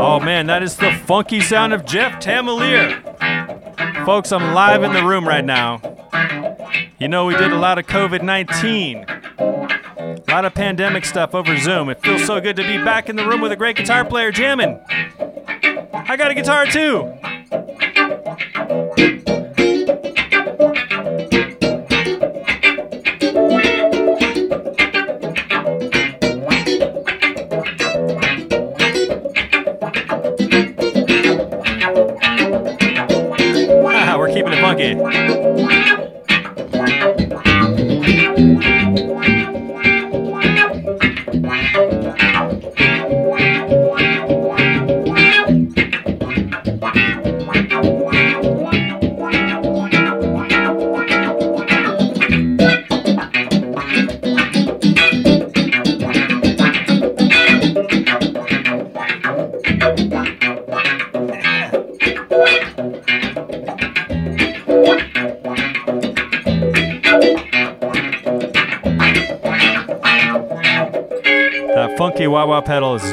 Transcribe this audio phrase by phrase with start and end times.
[0.00, 3.02] Oh man, that is the funky sound of Jeff Tamelier.
[4.04, 5.80] Folks, I'm live in the room right now.
[6.98, 9.06] You know, we did a lot of COVID 19,
[9.38, 11.88] a lot of pandemic stuff over Zoom.
[11.88, 14.32] It feels so good to be back in the room with a great guitar player
[14.32, 14.80] jamming.
[14.88, 17.14] I got a guitar too.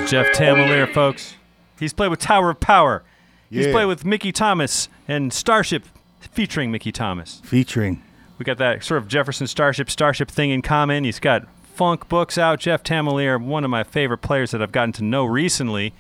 [0.06, 1.36] Is Jeff Tamelier, folks.
[1.80, 3.04] He's played with Tower of Power.
[3.50, 3.72] He's Yeah.
[3.72, 5.86] played with Mickey Thomas and Starship
[6.20, 7.42] featuring Mickey Thomas.
[7.44, 8.02] Featuring.
[8.38, 11.04] We got that sort of Jefferson Starship Starship thing in common.
[11.06, 12.60] He's got funk books out.
[12.60, 15.94] Jeff Tamelier, one of my favorite players that I've gotten to know recently.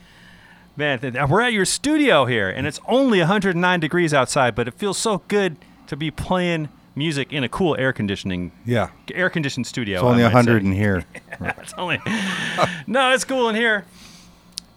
[0.77, 4.73] Man, th- we're at your studio here, and it's only 109 degrees outside, but it
[4.75, 8.89] feels so good to be playing music in a cool air conditioning, Yeah.
[9.13, 9.97] air conditioned studio.
[9.99, 11.03] It's only 100 in here.
[11.41, 11.99] It's only
[12.87, 13.85] no, it's cool in here.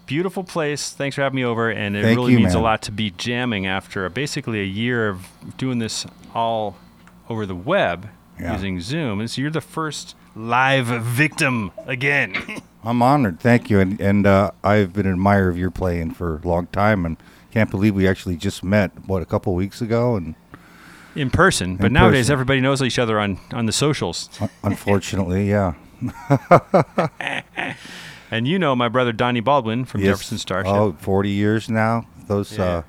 [0.06, 0.90] Beautiful place.
[0.90, 3.10] Thanks for having me over, and it Thank really you, means a lot to be
[3.10, 6.76] jamming after basically a year of doing this all
[7.28, 8.08] over the web
[8.40, 8.54] Yeah.
[8.54, 9.20] using Zoom.
[9.20, 12.34] And so you're the first live victim again.
[12.84, 13.38] I'm honored.
[13.38, 13.80] Thank you.
[13.80, 17.16] And, and uh, I've been an admirer of your playing for a long time and
[17.50, 20.16] can't believe we actually just met, what, a couple weeks ago?
[20.16, 20.34] And
[21.14, 22.32] in person, but In nowadays person.
[22.34, 24.28] everybody knows each other on on the socials.
[24.62, 25.74] unfortunately, yeah.
[28.30, 30.10] And you know my brother Donnie Baldwin from Yes.
[30.18, 30.70] Jefferson Starship.
[30.72, 32.06] Oh, 40 years now.
[32.26, 32.82] Those, Yeah.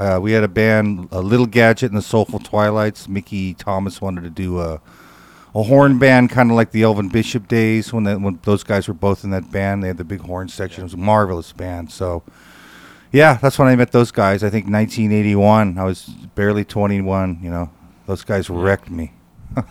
[0.00, 3.08] uh, uh, we had a band, a Little Gadget and the Soulful Twilights.
[3.08, 4.80] Mickey Thomas wanted to do a,
[5.54, 8.88] a horn band, kind of like the Elvin Bishop days when that, when those guys
[8.88, 9.84] were both in that band.
[9.84, 10.80] They had the big horn section.
[10.80, 11.92] It was a marvelous band.
[11.92, 12.24] So,
[13.12, 14.42] yeah, that's when I met those guys.
[14.44, 15.78] I think 1981.
[15.78, 16.04] I was
[16.34, 17.38] barely 21.
[17.42, 17.70] You know,
[18.06, 19.12] those guys wrecked me.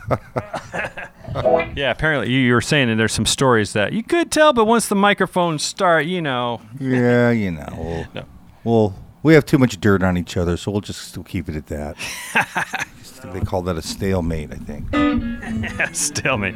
[1.75, 4.65] Yeah, apparently you, you were saying that there's some stories that you could tell, but
[4.65, 7.67] once the microphones start, you know, Yeah, you know.
[7.77, 8.25] We'll, No.
[8.63, 11.55] we'll we have too much dirt on each other, so we'll just still keep it
[11.55, 12.87] at that.
[13.33, 15.95] they call that a stalemate, I think.
[15.95, 16.55] stalemate.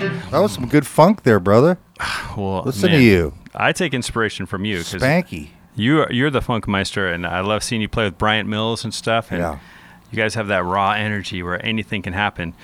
[0.00, 1.78] That was some good funk there, brother.
[2.36, 5.48] Well, Listen man, to you, I take inspiration from you Spanky.
[5.74, 8.84] you are, you're the funk meister, and I love seeing you play with Bryant Mills
[8.84, 9.30] and stuff.
[9.32, 9.58] And Yeah.
[10.12, 12.54] you guys have that raw energy where anything can happen.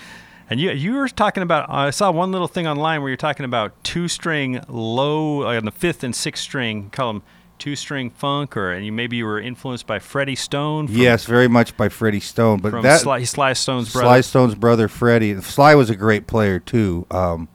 [0.49, 3.43] And you you were talking about I saw one little thing online where you're talking
[3.43, 7.23] about two string low like on the fifth and sixth string, call them
[7.59, 10.87] two string funk, or and you maybe you were influenced by Freddie Stone.
[10.87, 14.05] From, Yes, very much by Freddie Stone, but from that Sly, Sly Stone's brother.
[14.07, 15.39] Sly Stone's brother Freddie.
[15.41, 17.05] Sly was a great player too.
[17.11, 17.47] Um,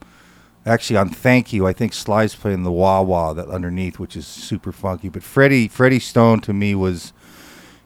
[0.67, 4.27] actually, on Thank You, I think Sly's playing the wah wah that underneath, which is
[4.27, 5.09] super funky.
[5.09, 7.13] But Freddie Freddie Stone to me was,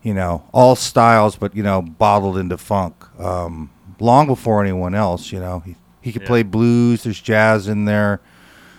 [0.02, 2.94] you know, all styles, but you know, bottled into funk.
[3.20, 6.28] Um, long before anyone else, you know, he he could Yeah.
[6.28, 7.02] play blues.
[7.02, 8.20] There's jazz in there.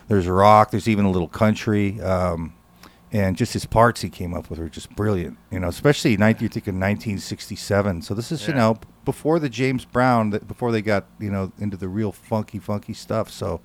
[0.08, 0.72] There's rock.
[0.72, 2.00] There's even a little country.
[2.02, 2.54] Um,
[3.12, 5.38] and just his parts he came up with were just brilliant.
[5.52, 8.02] You know, especially 19, you're thinking 1967.
[8.02, 11.78] So this is you know before the James Brown, before they got you know into
[11.78, 13.30] the real funky funky stuff.
[13.32, 13.62] So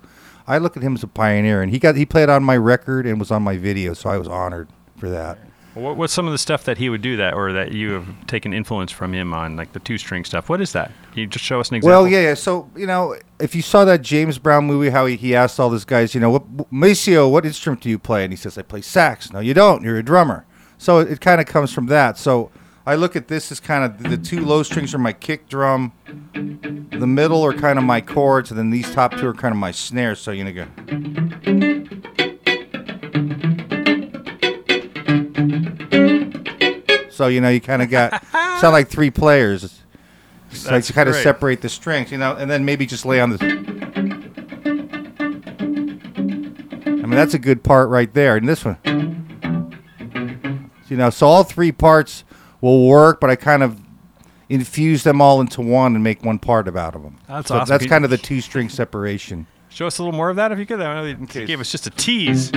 [0.47, 3.05] I look at him as a pioneer, and he got he played on my record
[3.05, 5.37] and was on my video, so I was honored for that.
[5.73, 8.27] What, what's some of the stuff that he would do that, or that you have
[8.27, 10.49] taken influence from him on, like the two string stuff?
[10.49, 10.91] What is that?
[11.11, 12.03] Can you just show us an example?
[12.03, 12.33] Well, yeah, yeah.
[12.35, 15.69] So you know, if you saw that James Brown movie, how he, he asked all
[15.69, 18.23] these guys, you know, what Maceo, what instrument do you play?
[18.23, 19.33] And he says, I play sax.
[19.33, 19.83] No, you don't.
[19.83, 20.45] You're a drummer.
[20.77, 22.17] So it, it kind of comes from that.
[22.17, 22.51] So
[22.85, 25.93] I look at this as kind of the two low strings are my kick drum,
[26.33, 29.57] the middle are kind of my chords, and then these top two are kind of
[29.57, 30.19] my snares.
[30.19, 30.67] So you know, go.
[37.13, 39.81] So you know, you kind of got sound like three players.
[40.51, 43.19] It's like to kind of separate the strings, you know, and then maybe just lay
[43.19, 43.37] on the.
[46.85, 48.35] I mean, that's a good part right there.
[48.35, 48.77] And this one,
[50.89, 52.23] you know, so all three parts
[52.61, 53.79] will work, but I kind of
[54.49, 57.17] infuse them all into one and make one part of out of them.
[57.27, 57.69] That's so awesome.
[57.69, 59.47] That's kind of the two string separation.
[59.69, 60.79] Show us a little more of that if you could.
[60.79, 62.51] I know you gave us just a tease.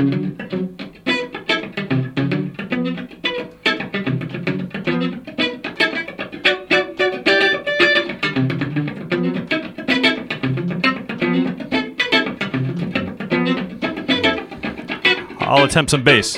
[15.46, 16.36] I'll attempt some bass.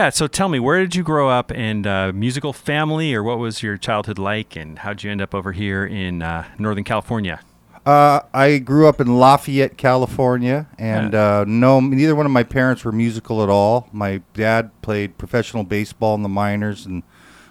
[0.00, 3.38] Yeah, so tell me, where did you grow up, and uh, musical family, or what
[3.38, 7.38] was your childhood like, and how'd you end up over here in uh, Northern California?
[7.84, 12.82] Uh, I grew up in Lafayette, California, and uh, no, neither one of my parents
[12.82, 13.90] were musical at all.
[13.92, 17.02] My dad played professional baseball in the minors, and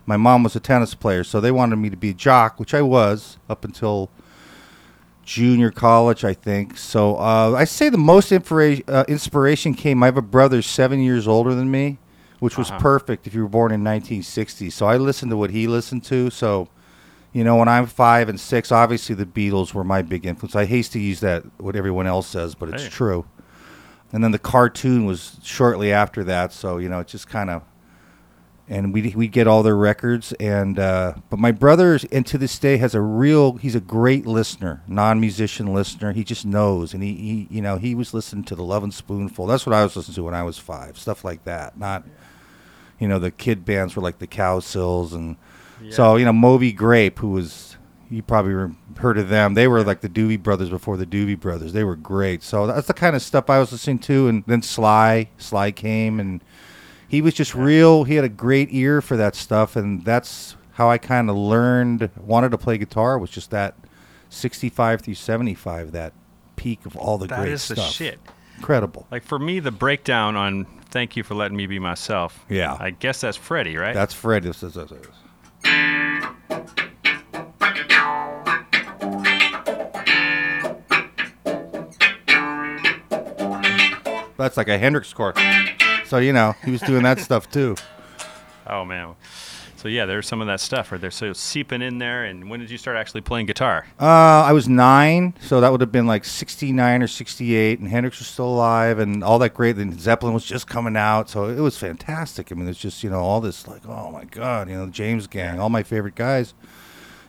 [0.07, 1.23] my mom was a tennis player.
[1.23, 4.09] So they wanted me to be a jock, which I was up until
[5.23, 6.79] junior college, I think.
[6.79, 10.01] So uh, I say the most infra- uh, inspiration came.
[10.01, 11.99] I have a brother seven years older than me,
[12.39, 12.79] which was Uh-huh.
[12.79, 14.69] perfect if you were born in 1960.
[14.69, 16.29] So I listened to what he listened to.
[16.29, 16.67] So
[17.31, 20.55] you know, when I'm five and six, obviously the Beatles were my big influence.
[20.55, 22.89] I hate to use that what everyone else says, but it's Hey.
[22.89, 23.25] true.
[24.11, 27.61] And then the cartoon was shortly after that, so you know, it just kind of.
[28.71, 32.59] And we we get all their records, and uh, but my brother, and to this
[32.59, 33.53] day, has a real.
[33.53, 36.11] He's a great listener, non-musician listener.
[36.13, 39.47] He just knows, and he, he you know he was listening to the Lovin' Spoonful.
[39.47, 40.99] That's what I was listening to when I was five.
[40.99, 42.03] Stuff like that, not.
[42.99, 45.37] You know, the kid bands were like the Cow Cowsills and
[45.91, 47.77] so you know Moby Grape, who was
[48.09, 49.53] you probably heard of them.
[49.53, 51.73] They were like the Doobie Brothers before the Doobie Brothers.
[51.73, 52.43] They were great.
[52.43, 54.27] So that's the kind of stuff I was listening to.
[54.27, 56.43] And then Sly, Sly came, and
[57.07, 58.03] he was just real.
[58.03, 62.09] He had a great ear for that stuff, and that's how I kind of learned
[62.17, 63.17] wanted to play guitar.
[63.17, 63.75] Was just that
[64.29, 66.13] sixty-five through seventy-five, that
[66.55, 68.19] peak of all the That great is the shit.
[68.57, 69.07] Incredible.
[69.11, 72.75] Like for me, the breakdown on "Thank You for Letting Me Be Myself." Yeah.
[72.79, 73.93] I guess that's Freddie, right?
[73.93, 74.43] That's Fred.
[74.43, 76.19] This is- this is-
[84.37, 85.37] That's like a Hendrix chord.
[86.05, 87.75] So you know he was doing that stuff too.
[88.67, 89.15] oh man.
[89.79, 90.91] So yeah, there's some of that stuff.
[90.91, 92.25] right there so seeping in there?
[92.25, 93.87] And when did you start actually playing guitar?
[93.97, 98.19] Uh, I was nine, so that would have been like '69 or '68, and Hendrix
[98.19, 99.77] was still alive, and all that great.
[99.77, 102.51] Then Zeppelin was just coming out, so it was fantastic.
[102.51, 104.91] I mean, it's just you know all this like, oh my god, you know, the
[104.91, 106.53] James Gang, all my favorite guys.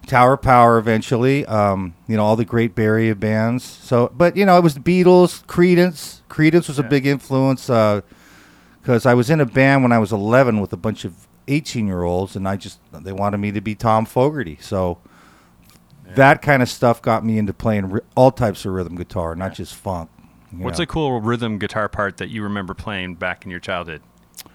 [0.06, 3.62] Tower Power eventually, um, you know, all the great Area bands.
[3.62, 6.22] So, but you know, it was the Beatles, Creedence.
[6.28, 10.60] Creedence was a big influence because I was in a band when I was 11
[10.60, 13.74] with a bunch of 18 year olds, and I just they wanted me to be
[13.74, 14.56] Tom Fogerty.
[14.60, 14.98] So
[16.14, 19.54] that kind of stuff got me into playing ri- all types of rhythm guitar, not
[19.54, 20.10] just funk.
[20.52, 20.82] What's know.
[20.84, 24.02] a cool rhythm guitar part that you remember playing back in your childhood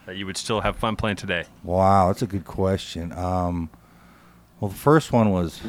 [0.06, 1.46] that you would still have fun playing today?
[1.64, 3.12] Wow, that's a good question.
[3.14, 3.70] Um,
[4.60, 5.62] well, the first one was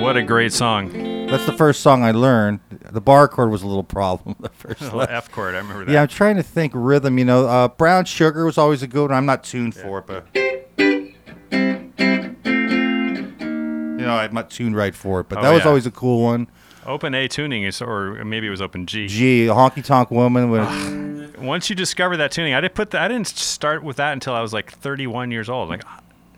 [0.00, 0.92] What a great song.
[1.28, 2.60] that's the first song I learned.
[2.94, 4.36] The bar chord was a little problem.
[4.40, 5.92] The first The le- F chord, I remember that.
[5.92, 7.18] Yeah, I'm trying to think rhythm.
[7.18, 9.12] You know, uh, Brown Sugar was always a good one.
[9.18, 11.14] I'm not tuned for it, but you
[14.10, 15.28] know, I'm not tuned right for it.
[15.28, 15.68] But Oh, that was yeah.
[15.68, 16.48] always a cool one.
[16.86, 19.08] Open A tuning is, or maybe it was open G.
[19.08, 20.50] G, Honky Tonk Woman.
[20.50, 23.02] When Once you discover that tuning, I didn't put that.
[23.02, 25.68] I didn't start with that until I was like 31 years old.
[25.70, 25.82] Like,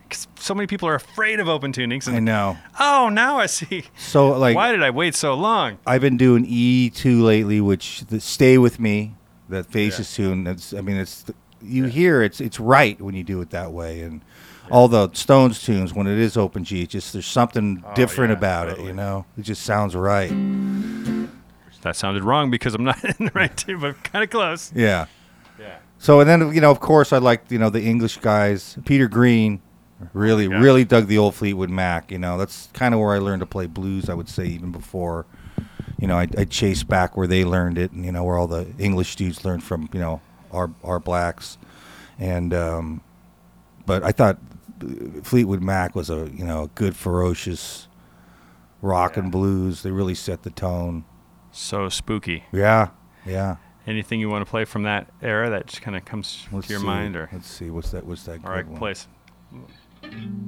[0.06, 2.06] ah, 'cause so many people are afraid of open tunings.
[2.06, 2.56] And I know.
[2.80, 3.84] oh, now I see.
[3.96, 5.78] So like, Why did I wait so long?
[5.86, 9.14] I've been doing E2 lately, which the Stay with Me,
[9.48, 10.44] that Faces tune.
[10.44, 11.24] That's I mean, it's
[11.62, 14.20] you hear it's it's right when you do it that way, and
[14.70, 18.36] all the Stones tunes when it is open G, just there's something Oh, different yeah,
[18.38, 18.80] about it.
[18.80, 20.30] You know, it just sounds right.
[21.82, 24.72] That sounded wrong because I'm not in the right tune, but kind of close.
[24.74, 25.06] Yeah.
[25.58, 25.76] Yeah.
[25.98, 28.76] So and then you know, of course, I like you know the English guys.
[28.84, 29.60] Peter Green,
[30.12, 30.58] really, Yeah.
[30.60, 32.10] really dug the old Fleetwood Mac.
[32.10, 34.08] You know, that's kind of where I learned to play blues.
[34.08, 35.26] I would say even before,
[35.98, 38.46] you know, I I chased back where they learned it, and you know where all
[38.46, 39.88] the English dudes learned from.
[39.92, 40.20] You know,
[40.52, 41.56] our our blacks,
[42.18, 43.00] and um,
[43.86, 44.38] but I thought
[45.22, 47.88] Fleetwood Mac was a you know a good ferocious
[48.82, 49.22] rock Yeah.
[49.24, 49.82] and blues.
[49.82, 51.04] They really set the tone.
[51.52, 52.44] So spooky.
[52.52, 52.88] Yeah,
[53.24, 53.56] yeah.
[53.86, 56.72] Anything you want to play from that era that just kind of comes Let's to
[56.74, 56.86] your see.
[56.86, 57.70] mind, or let's see.
[57.70, 58.04] What's that?
[58.04, 58.44] What's that?
[58.44, 58.66] all right,
[60.10, 60.46] good one?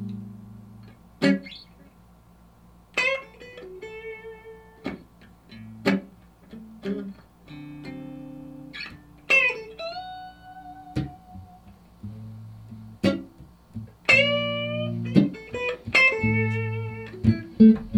[17.59, 17.98] place.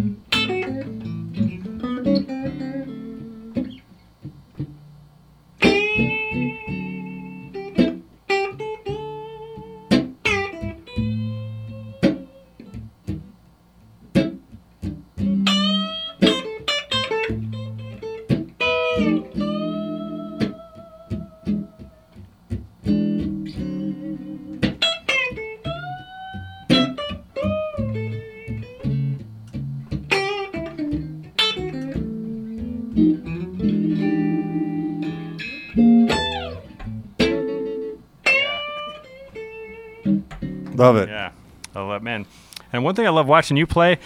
[40.81, 41.09] Love it.
[41.09, 41.31] Yeah,
[41.75, 42.25] I love man.
[42.73, 43.99] And one thing I love watching you play,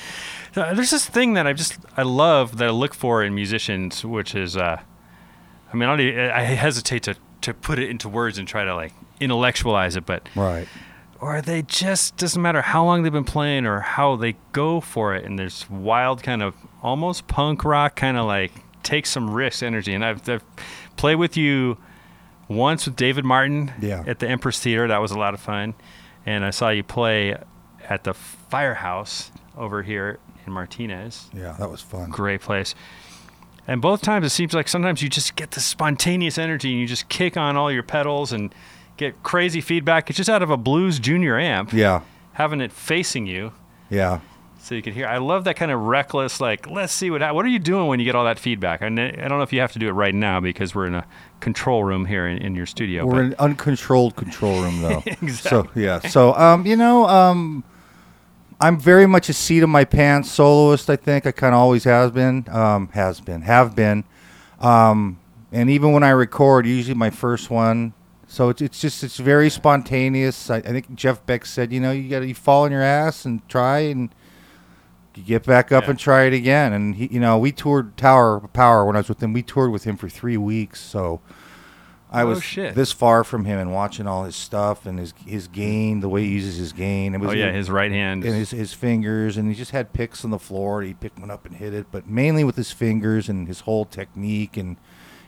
[0.55, 4.03] uh, there's this thing that I just I love that I look for in musicians,
[4.03, 4.79] which is, uh,
[5.71, 8.93] I mean, I, I hesitate to to put it into words and try to like
[9.19, 10.67] intellectualize it, but Right.
[11.21, 15.13] or they just doesn't matter how long they've been playing or how they go for
[15.15, 18.51] it, and there's wild kind of almost punk rock kind of like
[18.81, 19.93] take some risk energy.
[19.93, 20.43] And I've, I've
[20.97, 21.77] played with you
[22.47, 24.03] once with David Martin Yeah.
[24.07, 24.87] at the Empress Theater.
[24.87, 25.73] That was a lot of fun.
[26.25, 27.35] And I saw you play
[27.87, 31.29] at the Firehouse over here in Martinez.
[31.33, 32.09] Yeah, that was fun.
[32.09, 32.73] Great place.
[33.67, 36.87] And both times it seems like sometimes you just get this spontaneous energy and you
[36.87, 38.53] just kick on all your pedals and
[38.97, 40.09] get crazy feedback.
[40.09, 42.01] It's just out of a Blues Junior amp, Yeah,
[42.33, 43.53] having it facing you
[43.89, 44.19] yeah.
[44.59, 45.07] so you can hear.
[45.07, 47.99] I love that kind of reckless, like, let's see what what are you doing when
[47.99, 48.81] you get all that feedback.
[48.83, 50.95] I, I don't know if you have to do it right now because we're in
[50.95, 51.05] a
[51.39, 53.05] control room here in, in your studio.
[53.05, 55.03] We're but in an uncontrolled control room though.
[55.21, 55.29] Exactly.
[55.31, 55.99] So yeah.
[55.99, 57.63] So um, you know, um,
[58.59, 60.89] I'm very much a seat of my pants soloist.
[60.89, 64.05] I think I kind of always has been, um, has been, have been,
[64.59, 65.19] um,
[65.51, 67.93] and even when I record, usually my first one.
[68.27, 70.49] So it's it's just it's very spontaneous.
[70.49, 72.81] I, I think Jeff Beck said, you know, you got to you fall on your
[72.81, 74.09] ass and try and.
[75.23, 75.91] Get back up Yeah.
[75.91, 79.09] and try it again, and he, you know, we toured Tower Power when I was
[79.09, 79.31] with him.
[79.33, 81.21] We toured with him for three weeks, so
[82.11, 82.75] I Oh, was shit.
[82.75, 86.23] this far from him and watching all his stuff and his his gain, the way
[86.23, 87.15] he uses his gain.
[87.15, 88.23] It was oh yeah, his right hand.
[88.25, 90.81] and his his fingers, and he just had picks on the floor.
[90.81, 93.85] He picked one up and hit it, but mainly with his fingers and his whole
[93.85, 94.75] technique and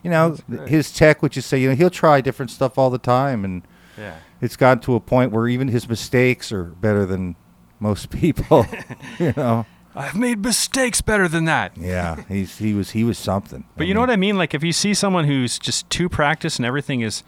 [0.03, 2.97] you know his tech, which is say you know he'll try different stuff all the
[2.99, 3.63] time, and
[3.97, 4.17] yeah.
[4.41, 7.35] it's gotten to a point where even his mistakes are better than
[7.79, 8.65] most people.
[9.19, 9.65] you know,
[9.97, 11.75] I've made mistakes better than that.
[11.77, 13.65] yeah, he's he was he was something.
[13.75, 14.37] But you know what I mean?
[14.37, 17.23] Like if you see someone who's just too practiced and everything is,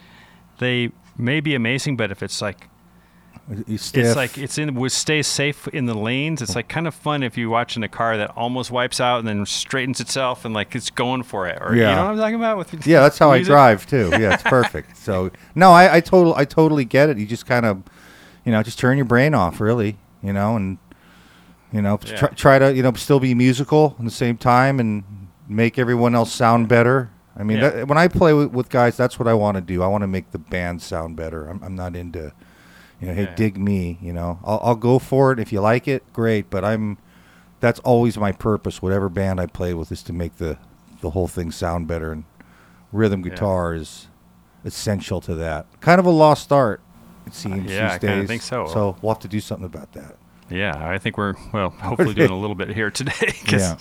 [0.59, 2.69] they may be amazing, but if it's like
[3.77, 4.05] stiff.
[4.05, 6.41] it's like it's in would stay safe in the lanes.
[6.41, 9.27] It's like kind of fun if you're watching a car that almost wipes out and
[9.27, 11.57] then straightens itself and like it's going for it.
[11.61, 11.95] Or you Yeah.
[11.95, 12.57] know what I'm talking about?
[12.59, 14.09] With Yeah, that's how I drive too.
[14.13, 14.95] Yeah, it's perfect.
[14.97, 17.17] so no, I, I total I totally get it.
[17.17, 17.81] You just kind of,
[18.45, 20.77] you know, just turn your brain off, really, you know, and
[21.71, 22.15] you know, Yeah.
[22.17, 25.03] try, try to you know still be musical at the same time and
[25.47, 27.09] make everyone else sound better.
[27.37, 27.69] I mean, Yeah.
[27.69, 29.81] that, when I play with, with guys, that's what I want to do.
[29.81, 31.45] I want to make the band sound better.
[31.47, 32.33] I'm, I'm not into,
[32.99, 33.35] you know, hey, Yeah.
[33.35, 33.97] dig me.
[34.01, 36.49] You know, I'll, I'll go for it if you like it, great.
[36.49, 36.97] But I'm,
[37.61, 38.81] that's always my purpose.
[38.81, 40.57] Whatever band I play with is to make the
[41.01, 42.11] the whole thing sound better.
[42.11, 42.25] And
[42.91, 44.07] rhythm guitar is
[44.65, 45.65] essential to that.
[45.79, 46.81] Kind of a lost art,
[47.25, 48.67] it seems yeah, these I kinda think so.
[48.67, 50.17] So we'll have to do something about that.
[50.49, 53.33] Yeah, I think we're well, hopefully doing a little bit here today.
[53.51, 53.77] Yeah.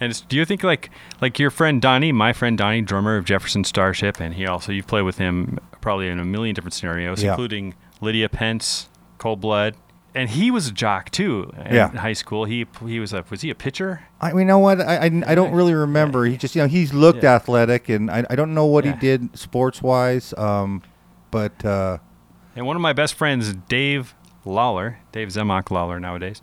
[0.00, 3.24] And it's, do you think like like your friend Donnie, my friend Donnie, drummer of
[3.24, 7.22] Jefferson Starship, and he also you've played with him probably in a million different scenarios,
[7.22, 7.30] Yeah.
[7.30, 9.76] including Lydia Pence, Cold Blood,
[10.12, 11.88] and he was a jock too in Yeah.
[11.96, 12.46] high school.
[12.46, 14.02] He he was a was he a pitcher?
[14.20, 16.24] I you know what I, I, I don't really remember.
[16.24, 17.36] He just you know he's looked Yeah.
[17.36, 20.34] athletic, and I, I don't know what he did sports wise.
[20.36, 20.82] Um,
[21.30, 21.98] but uh,
[22.56, 26.42] And one of my best friends, Dave Lawler, Dave Zemock Lawler nowadays,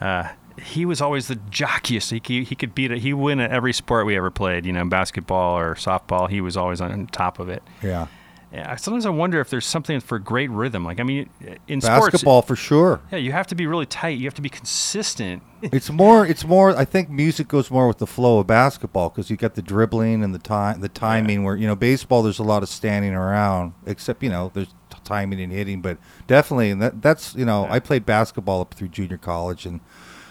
[0.00, 0.28] uh,
[0.62, 2.10] he was always the jockiest.
[2.10, 2.98] He, he, he could beat it.
[2.98, 4.66] He win at every sport we ever played.
[4.66, 6.28] You know, basketball or softball.
[6.28, 7.62] He was always on top of it.
[7.82, 8.08] yeah,
[8.52, 10.84] Yeah, sometimes I wonder if there's something for great rhythm.
[10.84, 11.30] Like I mean,
[11.68, 13.00] in sports, basketball for sure.
[13.10, 14.18] yeah, you have to be really tight.
[14.18, 15.42] You have to be consistent.
[15.62, 16.26] It's more.
[16.26, 16.74] It's more.
[16.74, 20.24] I think music goes more with the flow of basketball because you got the dribbling
[20.24, 21.44] and the time, the timing.
[21.44, 23.74] Where you know baseball, there's a lot of standing around.
[23.86, 24.74] Except you know there's
[25.10, 27.74] timing and hitting, but definitely, and that that's you know Yeah.
[27.74, 29.80] I played basketball up through junior college, and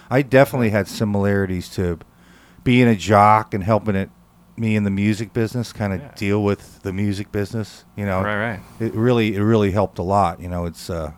[0.09, 2.00] I definitely had similarities to
[2.63, 4.09] being a jock and helping it
[4.57, 6.12] me in the music business kind of Yeah.
[6.15, 7.86] deal with the music business.
[7.95, 8.59] You know, Right, right.
[8.79, 10.39] it really it really helped a lot.
[10.41, 11.12] You know, it's uh,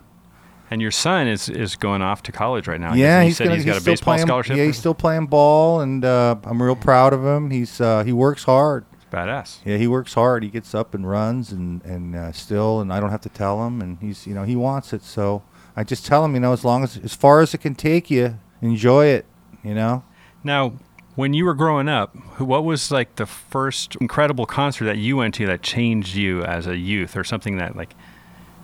[0.70, 2.94] And your son is is going off to college right now.
[2.94, 4.58] yeah, he he's said gonna, he's got a still baseball playing, scholarship.
[4.58, 7.50] Yeah, he's still playing ball, and uh, I'm real proud of him.
[7.52, 8.86] He's uh, he works hard.
[9.12, 9.58] Badass.
[9.66, 10.42] Yeah, he works hard.
[10.44, 13.66] He gets up and runs, and and uh, still, and I don't have to tell
[13.68, 15.04] him, and he's you know he wants it.
[15.04, 15.44] So
[15.76, 18.10] I just tell him, you know, as long as as far as it can take
[18.10, 19.26] you, enjoy it.
[19.64, 20.04] You know.
[20.44, 20.74] Now,
[21.16, 25.36] when you were growing up, what was like the first incredible concert that you went
[25.36, 27.94] to that changed you as a youth, or something that like,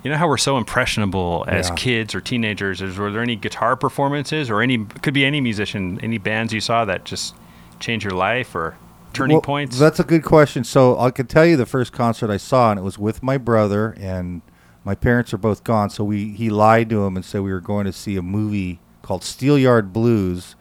[0.04, 1.76] you know how we're so impressionable as Yeah.
[1.76, 2.82] kids or teenagers?
[2.82, 6.62] Is were there any guitar performances or any could be any musician, any bands you
[6.62, 7.36] saw that just
[7.80, 8.76] changed your life or
[9.18, 9.80] turning Well, points?
[9.80, 10.64] That's a good question.
[10.64, 13.38] So I can tell you the first concert I saw, and it was with my
[13.38, 14.42] brother, and
[14.84, 15.90] my parents are both gone.
[15.90, 18.80] So we he lied to him and said we were going to see a movie
[19.02, 20.56] called Steelyard Blues,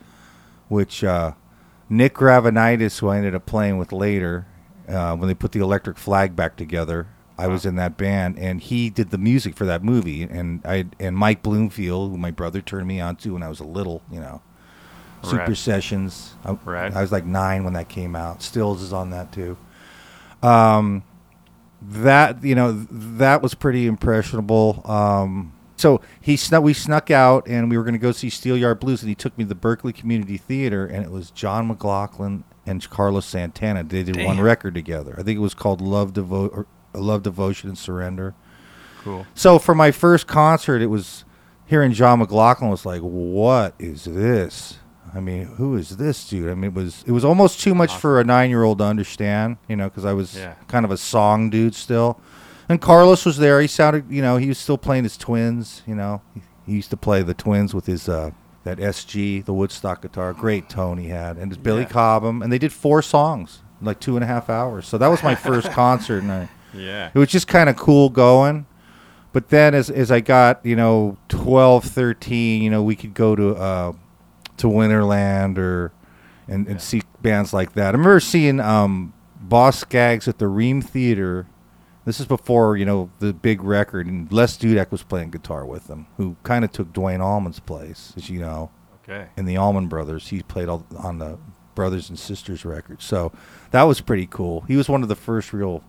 [0.68, 1.32] which uh,
[1.88, 4.46] Nick Gravenites, who I ended up playing with later,
[4.88, 7.08] uh, when they put the Electric Flag back together.
[7.38, 10.22] I was in that band, and he did the music for that movie.
[10.22, 13.60] And I and Mike Bloomfield, who my brother turned me on to when I was
[13.60, 14.40] a little, you know,
[15.22, 15.56] Super Right.
[15.56, 16.34] Sessions.
[16.44, 16.94] I, Right.
[16.94, 18.42] I was like nine when that came out.
[18.42, 19.56] Stills is on that too.
[20.42, 21.02] Um,
[21.82, 24.82] that you know that was pretty impressionable.
[24.84, 26.62] Um, so he snuck.
[26.62, 29.36] We snuck out, and we were going to go see Steelyard Blues, and he took
[29.36, 33.84] me to the Berkeley Community Theater, and it was John McLaughlin and Carlos Santana.
[33.84, 35.14] They did one record together.
[35.18, 38.34] I think it was called Love, Devo- or Love, Devotion, and Surrender.
[39.04, 39.26] cool.
[39.34, 41.24] So for my first concert, it was
[41.66, 44.78] hearing John McLaughlin was like, "What is this?"
[45.16, 46.50] I mean, who is this dude?
[46.50, 48.84] I mean, it was it was almost too much for a nine year old to
[48.84, 50.54] understand, you know, because I was Yeah.
[50.68, 52.20] kind of a song dude still.
[52.68, 53.60] And Carlos was there.
[53.60, 55.82] He sounded, you know, he was still playing his twins.
[55.86, 58.30] You know, he, he used to play the twins with his uh,
[58.64, 60.32] that SG, the Woodstock guitar.
[60.32, 61.88] Great tone he had, and it's Billy Yeah.
[61.88, 64.86] Cobham, and they did four songs, like two and a half hours.
[64.86, 67.10] So that was my first concert, and I Yeah.
[67.14, 68.66] it was just kind of cool going
[69.32, 73.36] but then as as i got you know 12 13 you know we could go
[73.36, 73.92] to uh
[74.58, 75.92] to winterland or
[76.48, 80.80] and, and see bands like that i remember seeing um Boz Scaggs at the ream
[80.80, 81.46] theater
[82.04, 85.86] this is before you know the big record and les dudek was playing guitar with
[85.88, 88.70] them who kind of took Duane Allman's place as you know
[89.08, 89.28] Okay.
[89.36, 90.26] in the Allman Brothers.
[90.30, 91.38] He played all, on the
[91.76, 93.00] Brothers and Sisters record.
[93.00, 93.30] So
[93.70, 94.62] that was pretty cool.
[94.62, 95.84] He was one of the first real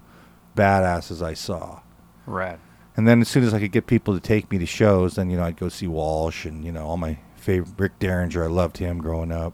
[0.55, 1.79] badasses I saw.
[2.27, 2.59] Rad.
[2.95, 5.31] And then as soon as I could get people to take me to shows, then
[5.31, 8.43] you know I'd go see Walsh and you know all my favorite Rick Derringer.
[8.43, 9.53] I loved him growing up.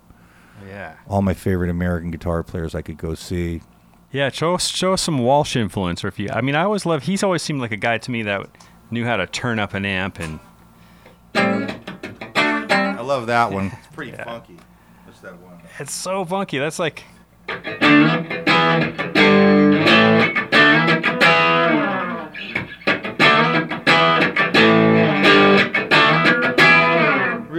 [0.67, 0.95] Yeah.
[1.08, 3.62] All my favorite American guitar players I could go see.
[4.12, 6.29] Yeah, show us show us some Walsh influence, or if you.
[6.32, 7.03] I mean, I always love.
[7.03, 8.47] He's always seemed like a guy to me that
[8.89, 10.39] knew how to turn up an amp, and
[11.36, 13.67] I love that one.
[13.67, 14.23] It's pretty Yeah.
[14.23, 14.58] funky.
[15.06, 15.60] What's that one?
[15.79, 16.58] it's so funky.
[16.58, 17.03] That's like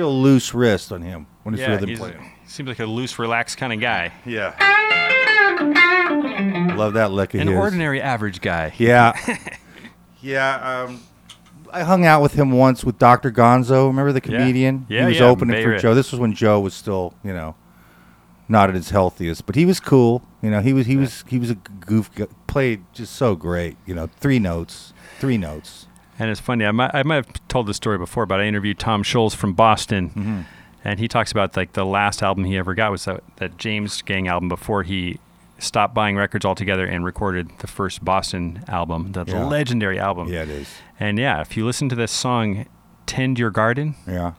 [0.05, 2.21] Real loose wrist on him when he's yeah, rhythm he's, playing.
[2.43, 4.55] he seems like a loose, relaxed kind of guy, Yeah.
[6.77, 7.57] Love that lick of an his.
[7.57, 8.75] ordinary, average guy.
[8.77, 9.14] Yeah.
[10.21, 10.85] yeah.
[10.87, 11.01] Um,
[11.73, 13.31] I hung out with him once with Dr.
[13.33, 13.87] Gonzo.
[13.87, 14.85] Remember the comedian?
[14.90, 15.95] Yeah, He was yeah, opening Bay for Joe.
[15.95, 17.57] This was when Joe was still, you know,
[18.47, 20.23] not at his healthiest, but he was cool.
[20.43, 22.11] You know, he was he was he was a goof.
[22.47, 23.79] Played just so great.
[23.87, 25.87] You know, three notes, three notes.
[26.18, 26.64] And it's funny.
[26.64, 29.53] I might, I might have told this story before, but I interviewed Tom Scholz from
[29.55, 30.40] Boston, Mm-hmm.
[30.85, 34.00] and he talks about like the last album he ever got was that, that James
[34.03, 35.18] Gang album before he
[35.59, 39.44] stopped buying records altogether and recorded the first Boston album, the Yeah.
[39.44, 40.29] legendary album.
[40.29, 40.68] Yeah, it is.
[41.00, 42.66] And yeah, if you listen to this song,
[43.07, 44.33] "Tend Your Garden," Yeah.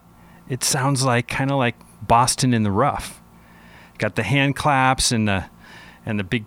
[0.47, 3.21] it sounds like kind of like Boston in the rough.
[3.97, 5.45] Got the hand claps and the
[6.05, 6.45] and the big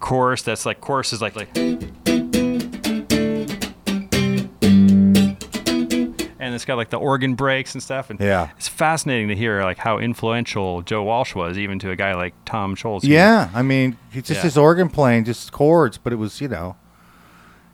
[0.00, 0.42] chorus.
[0.42, 2.05] That's like chorus is like like.
[6.56, 8.48] It's got like the organ breaks and stuff, and Yeah.
[8.56, 12.34] it's fascinating to hear like how influential Joe Walsh was, even to a guy like
[12.44, 13.00] Tom Scholz.
[13.04, 14.44] Yeah, I mean, it's just Yeah.
[14.44, 16.74] his organ playing, just chords, but it was, you know,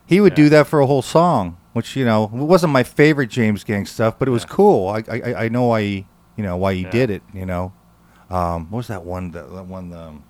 [0.04, 3.30] he would do that for a whole song, which you know, it wasn't my favorite
[3.30, 4.48] James Gang stuff, but it was Yeah.
[4.54, 4.88] cool.
[4.90, 6.90] I, I I know why he, you know, why he Yeah.
[6.90, 7.22] did it.
[7.32, 7.72] You know,
[8.30, 9.30] um, what was that one?
[9.30, 9.92] That, that one.
[9.92, 10.22] Um,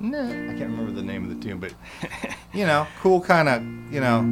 [0.00, 1.72] no, I can't remember the name of the tune, but
[2.52, 4.22] you know, cool kind of, you know.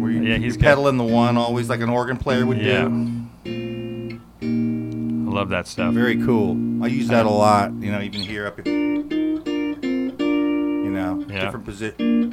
[0.00, 2.84] Where you, Yeah, he's you're pedaling the one always like an organ player would Yeah.
[2.84, 3.18] do.
[4.44, 5.94] I love that stuff.
[5.94, 6.56] Very cool.
[6.84, 7.72] I use that a lot.
[7.72, 8.60] You know, even here up.
[8.64, 8.74] Here.
[8.74, 9.40] you
[10.90, 11.40] know, Yeah.
[11.44, 12.28] different position.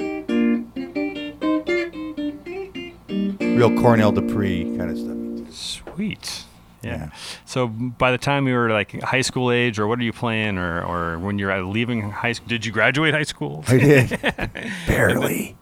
[3.39, 5.17] real Cornell Dupree kind of stuff.
[5.95, 6.43] Sweet.
[6.81, 6.91] Yeah.
[6.97, 7.09] Yeah.
[7.45, 10.57] So by the time you were like high school age, or what are you playing,
[10.57, 13.63] or or when you're leaving high school, did you graduate high school?
[13.67, 14.19] I did
[14.87, 15.57] barely.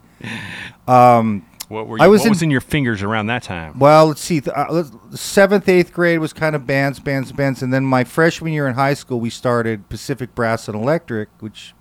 [1.70, 3.78] What were you, I was what in- was in your fingers around that time?
[3.78, 4.40] Well, let's see.
[4.40, 8.54] th- Uh, seventh, eighth grade was kind of bands, bands, bands, and then my freshman
[8.54, 11.74] year in high school, we started Pacific Brass and Electric, which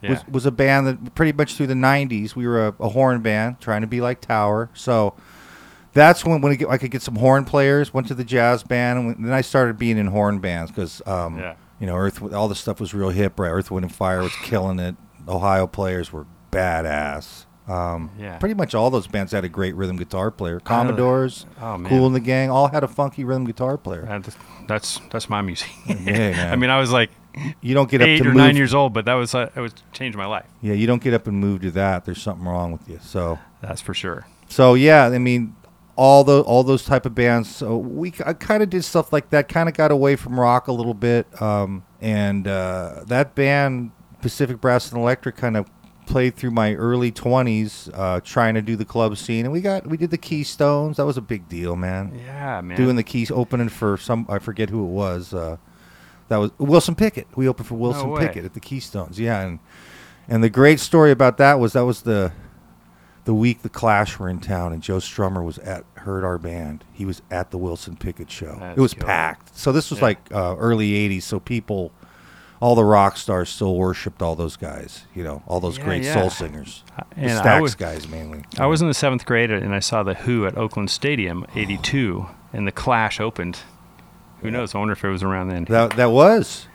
[0.00, 0.10] Yeah.
[0.10, 3.20] was, was a band that pretty much through the '90s we were a, a horn
[3.20, 4.70] band trying to be like Tower.
[4.74, 5.14] So
[5.96, 7.92] that's when when I, could get some horn players.
[7.92, 11.38] Went to the jazz band, and then I started being in horn bands because um,
[11.38, 11.54] Yeah.
[11.80, 13.38] you know Earth all the stuff was real hip.
[13.40, 14.94] Right, Earth, Wind and Fire was killing it.
[15.28, 17.46] Ohio players were badass.
[17.68, 18.38] Um, Yeah.
[18.38, 20.60] Pretty much all those bands had a great rhythm guitar player.
[20.60, 21.82] Commodores, Oh.
[21.84, 24.06] Kool and the Gang, all had a funky rhythm guitar player.
[24.68, 25.68] That's that's my music.
[25.86, 26.50] Yeah.
[26.52, 27.10] I mean, I was like
[27.60, 28.36] You don't get up eight to or move.
[28.36, 30.46] nine years old, but that was uh, it was changed my life.
[30.62, 32.04] Yeah, you don't get up and move to that.
[32.04, 32.98] There's something wrong with you.
[33.02, 34.26] So, That's for sure.
[34.48, 35.54] so yeah, I mean,
[35.96, 37.54] all the all those type of bands.
[37.54, 39.48] So we I kind of did stuff like that.
[39.48, 41.40] Kind of got away from rock a little bit.
[41.42, 45.68] Um, and uh, that band, Pacific Brass and Electric, kind of
[46.06, 49.44] played through my early 20s, uh, trying to do the club scene.
[49.44, 50.98] And we got we did the Keystones.
[50.98, 52.20] That was a big deal, man.
[52.24, 52.76] Yeah, man.
[52.76, 55.32] Doing the keys opening for some I forget who it was.
[55.34, 55.56] Uh,
[56.28, 57.26] that was Wilson Pickett.
[57.36, 58.26] We opened for Wilson way.
[58.26, 59.18] Pickett at the Keystones.
[59.18, 59.60] Yeah, and
[60.28, 62.32] and the great story about that was that was the
[63.26, 66.84] the week the Clash were in town and Joe Strummer was at heard our band.
[66.92, 68.56] He was at the Wilson Pickett show.
[68.58, 69.06] That's it was killer.
[69.06, 69.56] packed.
[69.56, 70.04] So this was Yeah.
[70.06, 71.22] like uh, early '80s.
[71.24, 71.92] So people,
[72.60, 75.04] all the rock stars still worshipped all those guys.
[75.14, 76.14] You know, all those Yeah, great yeah.
[76.14, 76.82] soul singers.
[76.96, 78.44] The And Stax was- guys mainly.
[78.58, 82.26] I was in the seventh grade and I saw the Who at Oakland Stadium '82,
[82.52, 83.58] and the Clash opened.
[84.42, 84.74] Who knows?
[84.74, 85.64] I wonder if it was around then.
[85.64, 86.68] That that was.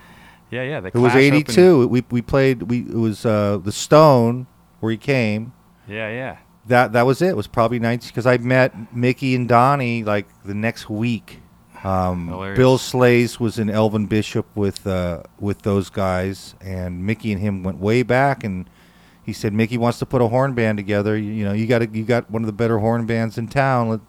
[0.49, 0.79] yeah, yeah.
[0.81, 1.87] The It was Clash opened- '82.
[1.87, 2.63] We we played.
[2.63, 4.47] We it was uh, the Stone
[4.81, 5.53] where he came.
[5.87, 6.37] Yeah, yeah.
[6.67, 7.29] That that was it.
[7.29, 11.39] It was probably 19 because I met Mickey and Donnie like the next week.
[11.83, 17.41] Um, Bill Slais was in Elvin Bishop with uh, with those guys, and Mickey and
[17.41, 18.43] him went way back.
[18.43, 18.69] And
[19.23, 21.17] he said Mickey wants to put a horn band together.
[21.17, 23.89] You, you know, you got you got one of the better horn bands in town.
[23.89, 24.01] Let-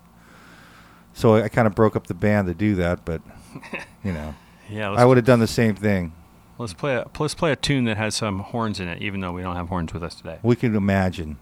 [1.15, 3.23] So I, kind of broke up the band to do that, but
[4.05, 4.35] you know,
[4.71, 6.13] Yeah, I would have done the same thing.
[6.59, 9.33] let's play a let's play a tune that has some horns in it, even though
[9.33, 10.39] we don't have horns with us today.
[10.43, 11.39] We can imagine.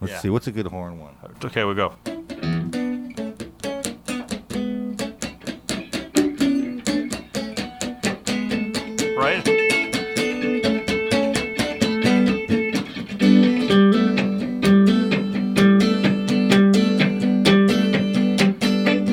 [0.00, 0.20] Let's Yeah.
[0.20, 0.30] see.
[0.30, 1.14] What's a good horn one?
[1.44, 1.92] Okay, we go.
[9.16, 9.44] Right?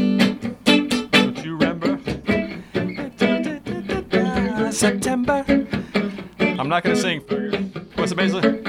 [0.08, 2.00] Don't you remember?
[4.72, 5.44] September.
[6.40, 7.20] I'm not gonna sing.
[7.96, 8.67] What's it, Baisley?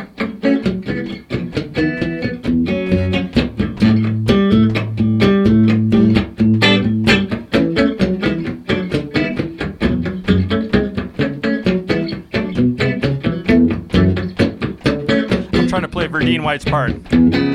[16.28, 17.47] Verdine White's part.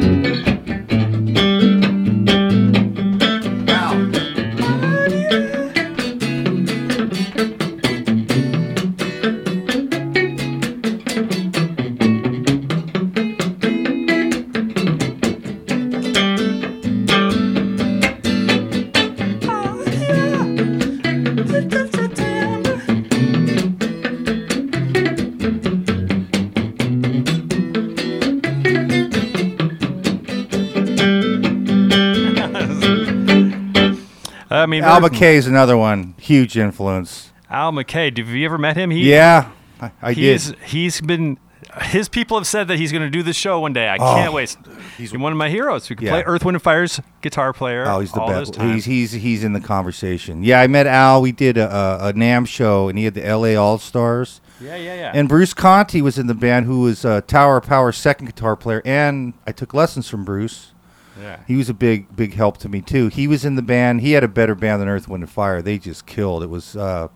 [34.73, 36.15] Mean, Al McKay is another one.
[36.19, 37.31] Huge influence.
[37.49, 38.15] Al McKay.
[38.17, 38.89] Have you ever met him?
[38.91, 40.17] He, Yeah, I, I did.
[40.41, 41.37] he's he's been.
[41.81, 43.87] His people have said that he's going to do this show one day.
[43.87, 44.49] I Oh, can't wait.
[44.49, 45.89] he's- He's one of my heroes.
[45.89, 46.11] We could Yeah.
[46.11, 47.83] play Earth, Wind, and Fire's guitar player.
[47.87, 48.55] Oh, he's the best.
[48.61, 50.43] He's he's he's in the conversation.
[50.43, 51.21] Yeah, I met Al.
[51.23, 53.55] We did a, a, a NAMM show, and he had the L.A.
[53.55, 54.39] All Stars.
[54.61, 55.11] yeah, yeah, yeah.
[55.15, 58.55] And Bruce Conti was in the band, who was uh, Tower of Power's second guitar
[58.55, 60.72] player, and I took lessons from Bruce.
[61.21, 61.39] Yeah.
[61.47, 63.07] He was a big big help to me too.
[63.09, 64.01] He was in the band.
[64.01, 65.61] He had a better band than Earth, Wind, and Fire.
[65.61, 66.41] They just killed.
[66.43, 67.07] It was uh,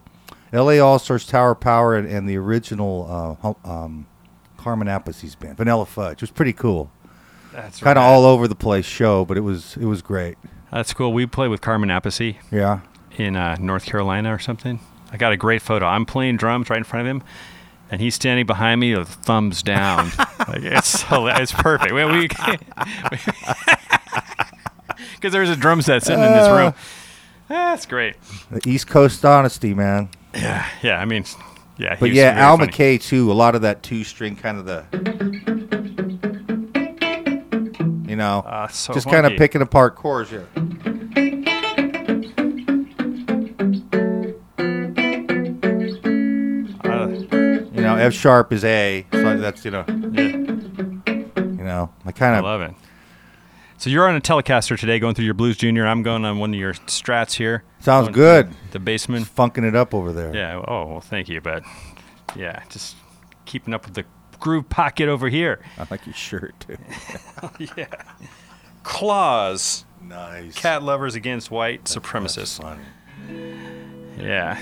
[0.54, 0.80] L.A.
[0.80, 4.08] All Stars, Tower Power, and, and the original uh, um,
[4.58, 6.18] Carmine Appice's band, Vanilla Fudge.
[6.18, 6.92] It was pretty cool.
[7.54, 8.08] That's Kind of right.
[8.10, 10.38] all over the place show, but it was it was great.
[10.72, 11.12] That's cool.
[11.12, 12.82] We play with Carmine Appice Yeah.
[13.18, 14.80] in uh, North Carolina or something.
[15.12, 15.86] I got a great photo.
[15.86, 17.24] I'm playing drums right in front of him,
[17.90, 20.12] and he's standing behind me with thumbs down.
[20.48, 21.94] like, it's so, it's perfect.
[21.94, 22.28] We, we
[25.16, 26.74] because there's a drum set sitting in this room.
[27.48, 28.16] That's great.
[28.52, 30.10] The East Coast honesty, man.
[30.34, 31.00] Yeah, yeah.
[31.00, 31.24] I mean,
[31.78, 31.96] yeah.
[32.00, 32.72] But yeah, very Al funny.
[32.72, 33.32] McKay too.
[33.32, 34.84] A lot of that two string kind of the,
[38.08, 40.48] you know, Ah, so just kind of picking apart chords here.
[46.84, 47.08] Uh,
[47.74, 52.36] You know, F sharp is A, so that's you know, yeah, you know, I kind
[52.36, 52.74] of love it.
[53.80, 55.86] So you're on a Telecaster today, going through your Blues Junior.
[55.86, 57.64] I'm going on one of your Strats here.
[57.80, 58.50] sounds good.
[58.72, 59.24] The Bassman.
[59.24, 60.36] Funking it up over there.
[60.36, 60.64] Yeah.
[60.68, 61.42] Oh, well, thank you.
[61.42, 61.64] But
[62.36, 62.96] yeah, just
[63.46, 64.04] keeping up with the
[64.40, 65.60] groove pocket over here.
[65.78, 66.78] I like your shirt too.
[67.78, 67.86] yeah.
[68.82, 69.86] Claws.
[70.02, 70.56] Nice.
[70.56, 72.60] Cat lovers against white supremacists.
[72.60, 72.82] Funny.
[74.20, 74.60] Yeah.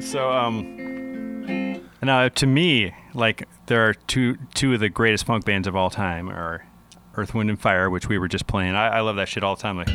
[0.00, 5.66] So um now to me, like there are two two of the greatest punk bands
[5.66, 6.66] of all time are
[7.14, 8.74] Earth, Wind and Fire, which we were just playing.
[8.74, 9.76] I, I love that shit all the time.
[9.76, 9.88] Like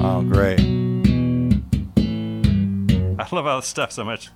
[0.00, 0.60] Oh, great.
[3.20, 4.30] I love all this stuff so much.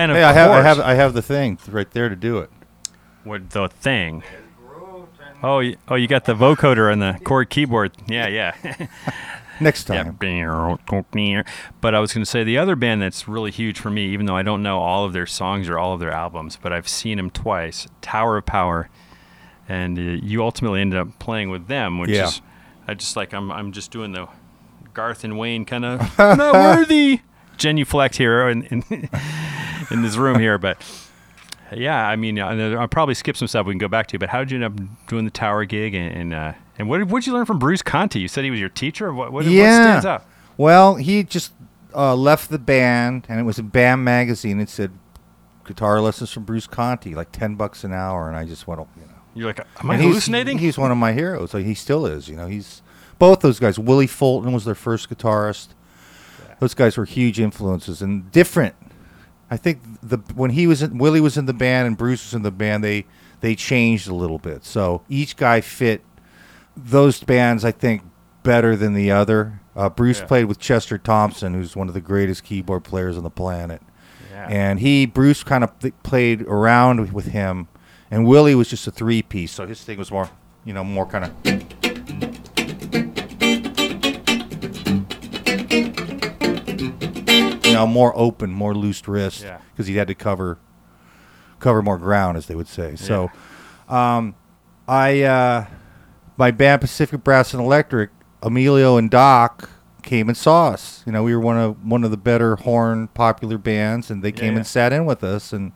[0.00, 2.38] And of Hey, I have, I have, I have the thing right there to do
[2.38, 2.50] it.
[3.24, 4.22] What the thing?
[5.42, 7.92] Oh, you, oh, you got the vocoder and the chord keyboard.
[8.08, 8.54] Yeah, yeah.
[9.60, 10.16] Next time.
[10.20, 11.10] yeah.
[11.12, 11.44] time.
[11.80, 14.24] But I was going to say the other band that's really huge for me, even
[14.26, 16.88] though I don't know all of their songs or all of their albums, but I've
[16.88, 17.86] seen them twice.
[18.00, 18.88] Tower of Power,
[19.68, 22.28] and uh, you ultimately ended up playing with them, which Yeah.
[22.28, 22.40] is
[22.88, 24.28] I just like I'm I'm just doing the
[24.94, 27.20] Garth and Wayne kind of not worthy
[27.60, 28.82] genuflect here in, in
[29.90, 30.82] in this room here, but.
[31.72, 34.18] Yeah, I mean, I'll probably skip some stuff we can go back to.
[34.18, 36.98] But how did you end up doing the tower gig, and and, uh, and what
[37.08, 38.18] did you learn from Bruce Conti?
[38.18, 39.14] You said he was your teacher.
[39.14, 40.24] What, what, what stands out?
[40.56, 41.52] Well, he just
[41.94, 44.58] uh, left the band, and it was a BAM magazine.
[44.58, 44.90] It said
[45.64, 49.02] guitar lessons from Bruce Conti, like ten bucks an hour, and I just went, you
[49.06, 49.14] know.
[49.36, 50.58] You're like, am I And he's- hallucinating?
[50.58, 51.54] He's one of my heroes.
[51.54, 52.28] Like he still is.
[52.28, 52.82] You know, he's
[53.20, 53.78] both those guys.
[53.78, 55.68] Willie Fulton was their first guitarist.
[56.60, 58.74] Those guys were huge influences and different.
[59.50, 62.34] I think the when he was in, Willie was in the band and Bruce was
[62.34, 63.06] in the band, they
[63.40, 64.64] they changed a little bit.
[64.64, 66.02] So each guy fit
[66.76, 68.02] those bands, I think,
[68.42, 69.60] better than the other.
[69.74, 70.26] Uh, Bruce Yeah.
[70.26, 73.80] played with Chester Thompson, who's one of the greatest keyboard players on the planet
[74.30, 74.46] yeah.
[74.50, 77.68] and he Bruce kind of th- played around with- with him,
[78.10, 80.28] and Willie was just a three piece, so his thing was more,
[80.64, 81.79] you know, more kind of.
[87.80, 89.58] Know, more open, more loose wrist, Yeah.
[89.72, 90.58] because he had to cover
[91.58, 92.96] cover more ground, as they would say.
[92.96, 93.30] So,
[93.88, 94.34] um,
[94.88, 95.66] I uh,
[96.36, 98.10] my band Pacific Brass and Electric,
[98.42, 99.68] Emilio and Doc
[100.02, 101.02] came and saw us.
[101.06, 104.32] You know, we were one of one of the better horn popular bands, and they
[104.32, 104.58] came yeah.
[104.58, 105.52] and sat in with us.
[105.52, 105.72] And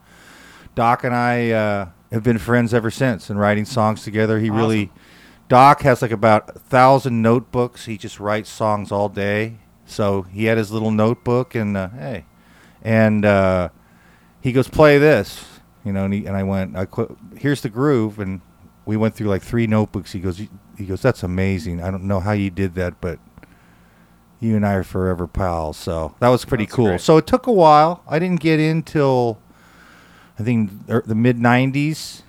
[0.73, 4.39] Doc and I uh, have been friends ever since, and writing songs together.
[4.39, 4.91] He really,
[5.47, 7.85] Doc has like about a thousand notebooks.
[7.85, 9.59] He just writes songs all day.
[9.85, 12.25] So he had his little notebook, and uh, hey,
[12.81, 13.69] and uh,
[14.41, 15.45] he goes, "Play this,"
[15.83, 16.05] you know.
[16.05, 18.41] And, he, and I went, I qu- "Here's the groove," and
[18.85, 20.11] we went through like three notebooks.
[20.11, 20.37] He goes,
[20.77, 21.81] "He goes, that's amazing.
[21.83, 23.19] I don't know how you did that, but."
[24.41, 26.85] You and I are forever pals, so that was pretty That's cool.
[26.87, 27.01] great.
[27.01, 28.03] So it took a while.
[28.05, 29.39] I didn't get in till
[30.37, 32.21] I think er, the mid '90s.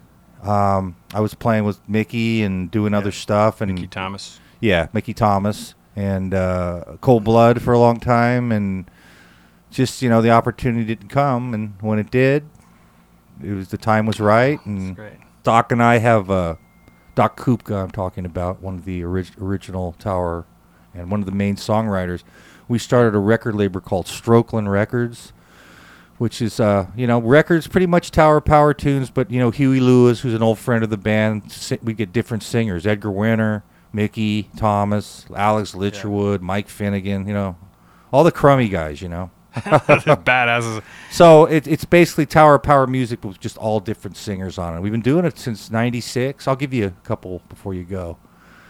[0.42, 4.38] Um, I was playing with Mickey and doing other stuff, and Mickey Thomas.
[4.60, 8.88] yeah, Mickey Thomas and uh, Cold Blood for a long time, and
[9.70, 12.44] just you know the opportunity didn't come, and when it did,
[13.42, 14.96] it was the time was right, and.
[15.42, 16.56] Doc and I have uh,
[17.14, 17.82] Doc Kupka.
[17.84, 20.44] I'm talking about one of the orig- original Tower
[20.92, 22.24] and one of the main songwriters.
[22.66, 25.32] We started a record label called Strokeland Records,
[26.18, 29.78] which is uh, you know records pretty much Tower Power tunes, but you know Huey
[29.78, 31.52] Lewis, who's an old friend of the band.
[31.52, 33.62] si- We get different singers: Edgar Winter,
[33.96, 37.26] Mickey Thomas, Alex Ligertwood, Mike Finnegan.
[37.26, 37.56] You know,
[38.12, 39.00] all the crummy guys.
[39.02, 39.30] You know.
[39.56, 40.82] Badasses.
[41.10, 44.82] So it, it's basically Tower Power music with just all different singers on it.
[44.82, 46.46] We've been doing it since '96.
[46.46, 48.18] I'll give you a couple before you go.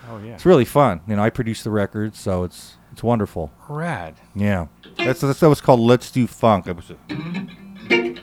[0.09, 0.35] Oh yeah.
[0.35, 1.01] It's really fun.
[1.09, 3.51] You know, I produce the records, so it's it's wonderful.
[3.69, 4.15] Rad.
[4.37, 6.67] Yeah, that's that's what's called Let's Do Funk.
[6.67, 8.17] Was a-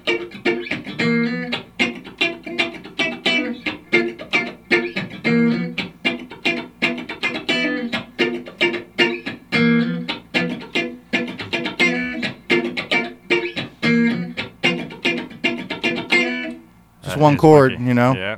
[17.24, 18.14] one chord, you know.
[18.14, 18.38] Yeah.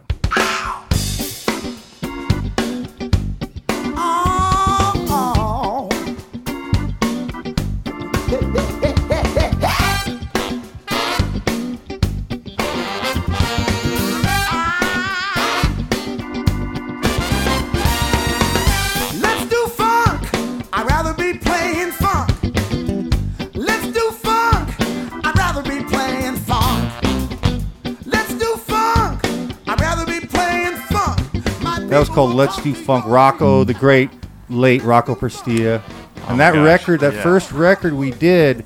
[32.15, 33.03] Called Let's Do Funk.
[33.05, 34.09] Rocco, the great
[34.49, 35.81] late Rocco Prestia.
[35.87, 37.21] Oh And my that gosh, record, that yeah.
[37.23, 38.63] first record we did,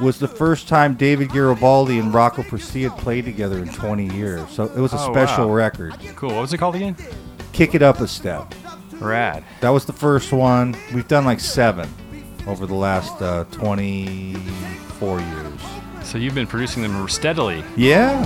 [0.00, 4.48] was the first time David Garibaldi and Rocco Prestia had played together in 20 years.
[4.50, 5.54] So it was a Oh, special wow.
[5.54, 5.94] record.
[6.14, 6.30] Cool.
[6.30, 6.96] What was it called again?
[7.52, 8.54] Kick It Up a Step.
[9.00, 9.42] Rad.
[9.60, 10.76] That was the first one.
[10.94, 11.88] We've done like seven
[12.46, 15.60] over the last uh, 24 years.
[16.04, 17.64] So you've been producing them steadily.
[17.76, 18.22] Yeah.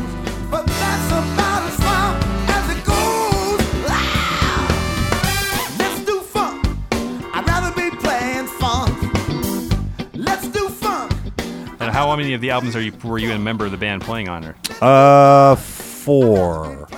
[12.18, 14.44] Many of the albums are you were you a member of the band playing on?
[14.44, 16.88] Or Uh, four.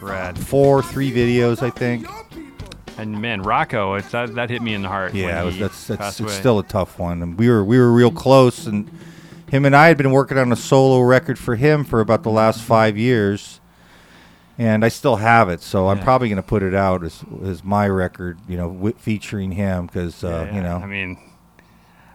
[0.00, 0.38] rad.
[0.38, 2.06] Four, three videos, I think.
[2.96, 5.14] And man, Rocco, it, that, that hit me in the heart.
[5.14, 7.22] Yeah, was, that's that's it's still a tough one.
[7.22, 8.90] And we were we were real close, and
[9.48, 12.30] him and I had been working on a solo record for him for about the
[12.30, 13.60] last five years,
[14.58, 15.60] and I still have it.
[15.62, 18.98] So I'm probably going to put it out as as my record, you know, wi-
[18.98, 20.54] featuring him because uh, Yeah, yeah.
[20.56, 21.18] you know, I mean,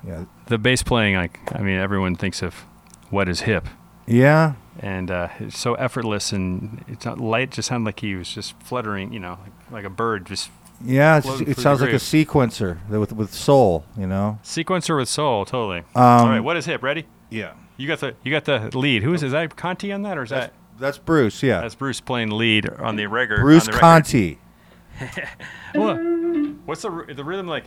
[0.06, 2.66] yeah, the bass playing, like, I mean, everyone thinks of
[3.10, 3.68] what is hip,
[4.06, 7.52] yeah, and uh, it's so effortless, and it's not light.
[7.52, 10.50] Just sounded like he was just fluttering, you know, like, like a bird, just
[10.84, 11.18] yeah.
[11.24, 14.40] It's, it sounds like a sequencer with with soul, you know.
[14.44, 15.80] sequencer with soul, totally.
[15.80, 16.84] Um, All right, what is hip?
[16.84, 17.06] Ready?
[17.30, 19.04] Yeah, You got the you got the lead.
[19.04, 19.56] Who is is that?
[19.56, 21.42] Conti on that, or is that's, that that's Bruce.
[21.42, 23.40] Yeah, that's Bruce playing lead on the record?
[23.42, 23.82] Bruce on the record.
[23.82, 24.40] Conti.
[25.76, 25.96] Well,
[26.66, 27.66] What's the the rhythm like?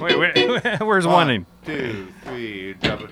[0.00, 1.30] Wait, wait, where's one?
[1.30, 1.46] in?
[1.64, 3.08] two, three, double.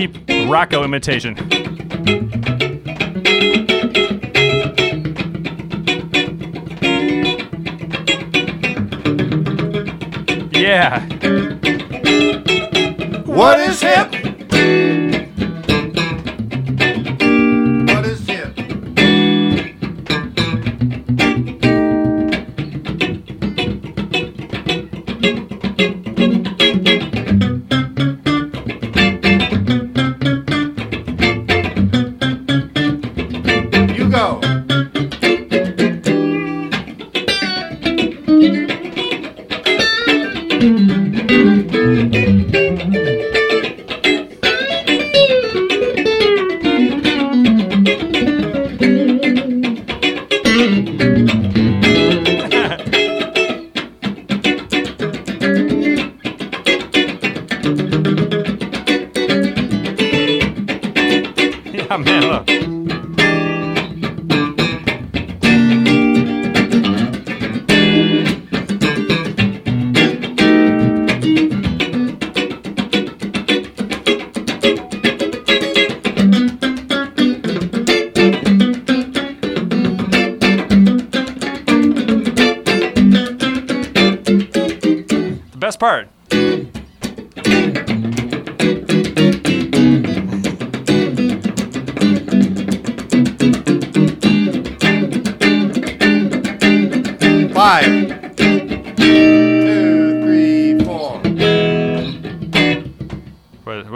[0.00, 0.16] Cheap
[0.48, 1.36] Rocco imitation.
[10.52, 11.00] Yeah.
[13.26, 14.19] What is hip?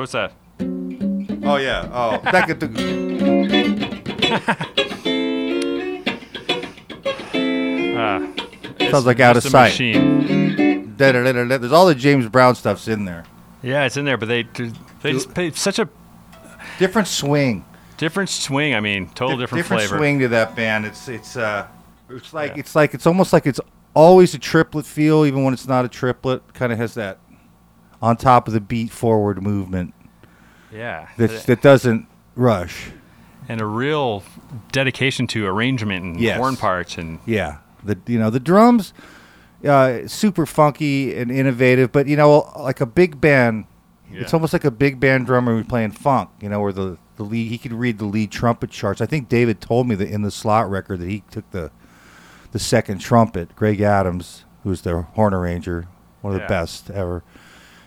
[0.05, 0.33] What's that?
[1.47, 1.89] Oh yeah.
[1.93, 2.61] Oh, that could.
[7.97, 8.29] Ah,
[8.91, 9.69] Sounds like out of just a sight.
[9.71, 10.95] Machine.
[10.97, 11.59] Da-da-da-da-da.
[11.59, 13.25] There's all the James Brown stuff's in there.
[13.63, 14.43] Yeah, it's in there, but they
[15.03, 15.89] they just pay such a
[16.79, 17.65] Different swing.
[17.99, 18.75] different swing.
[18.75, 19.83] I mean, total Di- different, flavor.
[19.83, 20.87] Different swing to that band.
[20.87, 21.67] It's it's uh,
[22.11, 22.59] it's like Yeah.
[22.61, 23.61] it's like it's almost like it's
[23.95, 26.53] always a triplet feel, even when it's not a triplet.
[26.53, 27.19] Kind of has that
[28.05, 29.95] on top of the beat forward movement
[30.73, 32.91] Yeah, that that doesn't rush.
[33.49, 34.23] and a real
[34.73, 36.37] dedication to arrangement and Yes.
[36.39, 38.93] horn parts and Yeah, the you know the drums,
[39.67, 43.65] uh, super funky and innovative, but you know like a big band.
[44.17, 46.31] It's almost like a big band drummer who's playing funk.
[46.41, 49.01] You know, where the the lead he could read the lead trumpet charts.
[49.01, 51.71] I think David told me that in the slot record that he took the
[52.53, 53.57] the second trumpet.
[53.57, 55.87] Greg Adams, who's their horn arranger,
[56.21, 56.47] one of Yeah.
[56.47, 57.25] the best ever.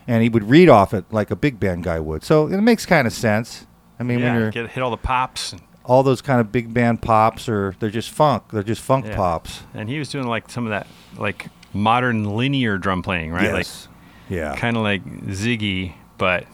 [0.07, 2.23] And he would read off it like a big band guy would.
[2.23, 3.65] So it makes kind of sense.
[3.99, 5.53] I mean, when yeah, you're get, hit all the pops.
[5.53, 8.43] And, all those kind of big band pops, or they're just funk.
[8.51, 9.15] They're just funk Yeah.
[9.15, 9.61] pops.
[9.73, 10.85] and he was doing like some of that
[11.17, 13.43] like modern linear drum playing, right?
[13.55, 13.87] Yes.
[14.27, 14.53] yeah.
[14.57, 16.45] Kind of like Ziggy, but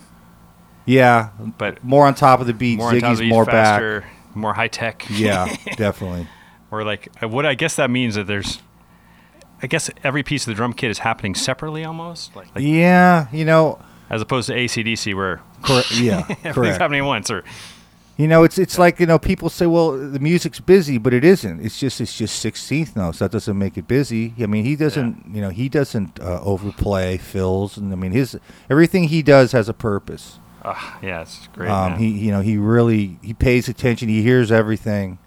[0.86, 1.30] yeah.
[1.58, 2.78] but More on top of the beat.
[2.78, 3.54] more Ziggy's each more back.
[3.54, 5.06] faster, more high tech.
[5.10, 6.28] Yeah, definitely.
[6.70, 8.62] or like uh, what I guess that means that there's,
[9.64, 13.28] I guess every piece of the drum kit is happening separately almost, like, like yeah,
[13.32, 15.92] you know, as opposed to ACDC where correct.
[16.00, 16.82] Yeah, everything's correct.
[16.82, 17.32] happening once.
[17.32, 17.44] Or
[18.18, 21.24] You know, it's it's like you know people say, well, the music's busy, but it
[21.24, 21.66] isn't.
[21.66, 23.20] It's just it's just sixteenth notes.
[23.20, 24.34] That doesn't make it busy.
[24.40, 25.26] I mean, he doesn't.
[25.34, 28.38] You know, he doesn't uh, overplay fills, and I mean, his
[28.70, 30.40] everything he does has a purpose.
[30.64, 31.70] uh, yeah, it's great.
[31.72, 34.10] Um, he you know he really he pays attention.
[34.10, 35.18] He hears everything,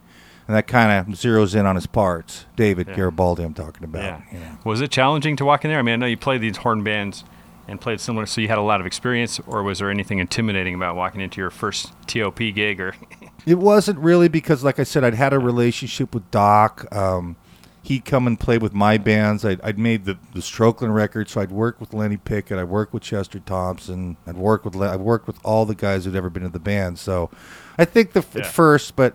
[0.47, 2.47] and that kind of zeroes in on his parts.
[2.57, 2.95] David Yeah.
[2.97, 4.03] Garibaldi, I'm talking about.
[4.03, 4.21] yeah.
[4.33, 4.59] You know.
[4.65, 5.79] Was it challenging to walk in there?
[5.79, 7.25] I mean, I know you played these horn bands
[7.69, 9.41] and played similar, so you had a lot of experience.
[9.47, 12.81] Or was there anything intimidating about walking into your first TOP gig?
[12.81, 12.95] Or
[13.47, 16.87] It wasn't really because, like I said, I'd had a relationship with Doc.
[16.95, 17.37] Um,
[17.83, 19.45] he'd come and play with my bands.
[19.45, 22.59] I'd, I'd made the, the Strokeland record, so I'd worked with Lenny Pickett.
[22.59, 24.17] I'd worked with Chester Thompson.
[24.27, 26.59] I'd worked with Le- I'd worked with all the guys who'd ever been in the
[26.59, 26.99] band.
[26.99, 27.31] So
[27.79, 28.43] I think the f- Yeah.
[28.43, 29.15] at first, but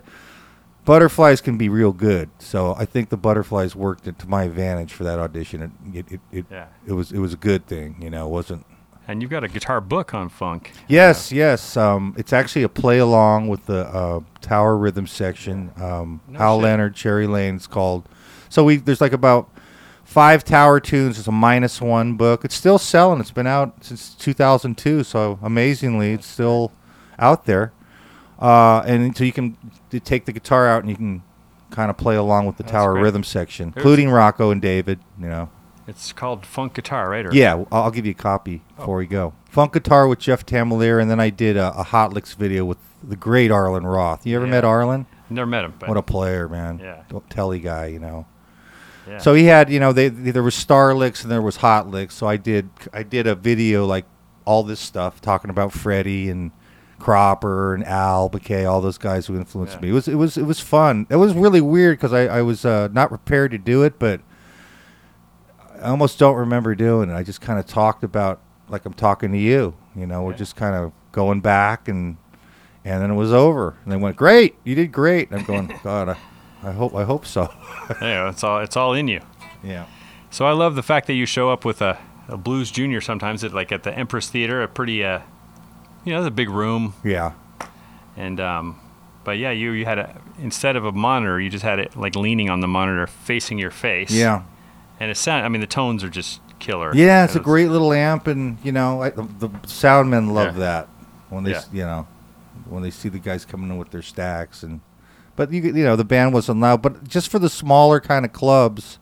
[0.86, 2.30] Butterflies can be real good.
[2.40, 5.62] So I think the Butterflies worked it to my advantage for that audition.
[5.62, 6.66] It it, it, it, Yeah.
[6.88, 7.96] it was it was a good thing.
[8.02, 8.66] You know, it wasn't
[9.08, 10.72] and you've got a guitar book on funk.
[10.88, 11.76] Yes, yes.
[11.76, 15.72] Um, it's actually a play along with the uh, Tower Rhythm section.
[15.78, 16.64] Um, No Hal shit.
[16.64, 17.56] Leonard, Cherry Lane.
[17.56, 18.08] It's called.
[18.50, 19.50] So we there's like about
[20.04, 21.18] five Tower tunes.
[21.20, 22.44] It's a minus one book.
[22.46, 23.20] It's still selling.
[23.20, 25.04] It's been out since 2002.
[25.04, 26.72] So amazingly, it's still
[27.20, 27.72] out there.
[28.42, 29.56] Uh, and so you can
[30.04, 31.22] take the guitar out and you can
[31.70, 33.04] kind of play along with the That's Tower great.
[33.04, 35.00] Rhythm section, There's- including Rocco and David.
[35.20, 35.50] You know.
[35.88, 37.26] It's called Funk Guitar, right?
[37.26, 39.34] Or, Yeah, I'll give you a copy before we go.
[39.50, 42.78] Funk guitar with Jeff Tamelier, and then I did a, a Hot Licks video with
[43.04, 44.26] the great Arlen Roth.
[44.26, 44.52] You ever Yeah.
[44.52, 45.06] met Arlen?
[45.30, 46.80] Never met him, but What a player, man!
[46.80, 47.02] Yeah.
[47.30, 48.26] Telly guy, you know.
[49.08, 49.18] yeah.
[49.18, 52.16] So he had, you know, they, there was Star Licks and there was Hot Licks.
[52.16, 54.06] So I did, I did a video like
[54.46, 56.52] all this stuff talking about Freddie and
[57.02, 59.82] Cropper and Al McKay, all those guys who influenced Yeah.
[59.82, 59.89] me.
[59.89, 61.08] It was, it was, it was fun.
[61.10, 64.22] It was really weird because I, I was uh, not prepared to do it, but
[65.82, 67.14] I almost don't remember doing it.
[67.14, 68.39] I just kind of talked about
[68.70, 69.74] like I'm talking to you.
[69.95, 70.38] You know, we're Yeah.
[70.38, 72.18] just kind of going back and
[72.86, 73.76] and then it was over.
[73.84, 76.18] And they went, "Great, you did great." And I'm going, "God, I,
[76.64, 77.52] I hope I hope so."
[78.02, 79.22] yeah, it's all it's all in you.
[79.64, 79.86] yeah.
[80.30, 81.97] So I love the fact that you show up with a,
[82.30, 85.20] a blues junior sometimes at like at the Empress Theater, a pretty uh,
[86.04, 87.34] you know, it's a big room, Yeah.
[88.18, 88.80] and um,
[89.24, 92.16] but yeah, you you had a instead of a monitor, you just had it like
[92.16, 94.12] leaning on the monitor, facing your face.
[94.12, 94.43] Yeah.
[94.99, 95.45] and it sound.
[95.45, 96.91] I mean, the tones are just killer.
[96.95, 100.54] Yeah, it's a great little amp, and you know, I, the, the sound men love
[100.56, 100.60] Yeah.
[100.60, 100.88] that
[101.30, 101.62] when they, Yeah.
[101.74, 102.08] you know,
[102.70, 104.82] when they see the guys coming in with their stacks, and
[105.36, 108.34] but you you know, the band wasn't loud, but just for the smaller kind of
[108.34, 108.99] clubs,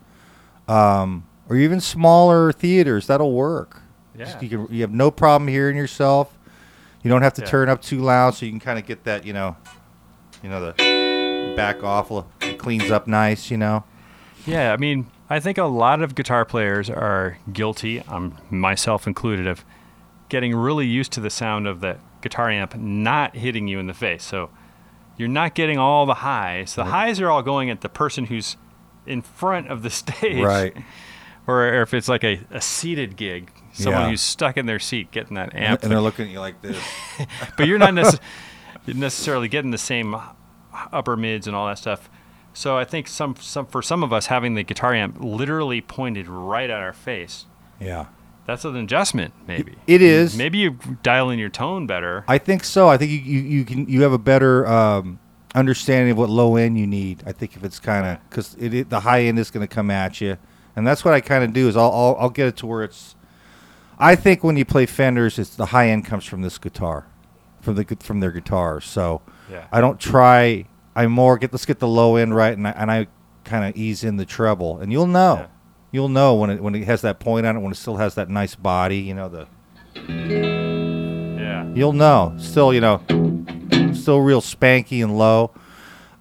[0.67, 3.81] um, or even smaller theaters, that'll work.
[4.17, 4.41] Just- Yeah.
[4.41, 6.37] you can you have no problem hearing yourself.
[7.03, 7.47] You don't have to Yeah.
[7.47, 9.55] turn up too loud, so you can kind of get that, you know,
[10.43, 13.83] you know, the back off, it cleans up nice, you know.
[14.45, 19.47] Yeah, I mean, I think a lot of guitar players are guilty, um, myself included,
[19.47, 19.63] of
[20.29, 23.93] getting really used to the sound of the guitar amp not hitting you in the
[23.93, 24.23] face.
[24.23, 24.49] So
[25.17, 26.75] you're not getting all the highs.
[26.75, 28.57] The highs are all going at the person who's
[29.05, 30.43] in front of the stage.
[30.43, 30.75] Right.
[31.49, 34.09] Or, or if it's like a, a seated gig, someone Yeah.
[34.09, 35.83] who's stuck in their seat getting that amp.
[35.83, 36.77] and they're looking at you like this.
[37.57, 38.19] but you're not necess-
[38.87, 40.15] necessarily getting the same
[40.91, 42.09] upper mids and all that stuff.
[42.53, 46.27] So I think some, some for some of us having the guitar amp literally pointed
[46.27, 47.45] right at our face,
[47.79, 48.07] yeah.
[48.45, 49.75] that's an adjustment maybe.
[49.87, 50.35] It is.
[50.37, 52.25] Maybe you dial in your tone better.
[52.27, 52.89] I think so.
[52.89, 55.19] I think you, you, you can you have a better um,
[55.55, 57.23] understanding of what low end you need.
[57.25, 59.73] I think if it's kind of because it, it the high end is going to
[59.73, 60.37] come at you,
[60.79, 62.83] and that's what I kind of do is I'll, I'll I'll get it to where
[62.83, 63.15] it's.
[63.99, 67.05] I think when you play Fenders, it's the high end comes from this guitar,
[67.59, 68.85] from the from their guitars.
[68.85, 69.21] So
[69.51, 69.67] Yeah.
[69.73, 70.65] I don't try.
[70.95, 73.07] I more get let's get the low end right, and I, and I
[73.43, 75.35] kind of ease in the treble, and you'll know.
[75.41, 75.47] Yeah.
[75.91, 78.15] You'll know when it when it has that point on it, when it still has
[78.15, 78.99] that nice body.
[78.99, 79.47] You know the
[80.07, 81.67] yeah.
[81.73, 82.35] You'll know.
[82.37, 83.01] Still, you know,
[83.93, 85.51] still real spanky and low.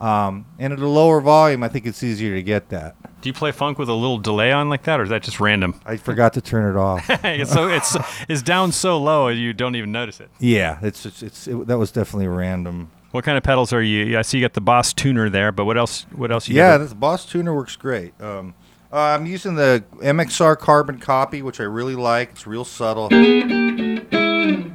[0.01, 2.97] Um, and at a lower volume, I think it's easier to get that.
[3.21, 5.41] Do you play funk with a little delay on like that, or is that just
[5.41, 5.81] random?
[5.85, 7.05] I forgot to turn it off.
[7.25, 7.97] it's so it's
[8.29, 10.31] it's down so low you don't even notice it.
[10.39, 12.91] yeah, it's it's, it's it, that was definitely random.
[13.11, 14.19] What kind of pedals are you?
[14.19, 16.07] I see you got the Boss tuner there, but what else?
[16.15, 16.47] What else?
[16.49, 18.13] You Yeah, this Boss tuner works great.
[18.21, 18.55] Um,
[18.93, 22.31] Uh, I'm using the MXR carbon copy, which I really like.
[22.31, 23.13] It's real subtle.
[23.13, 24.73] You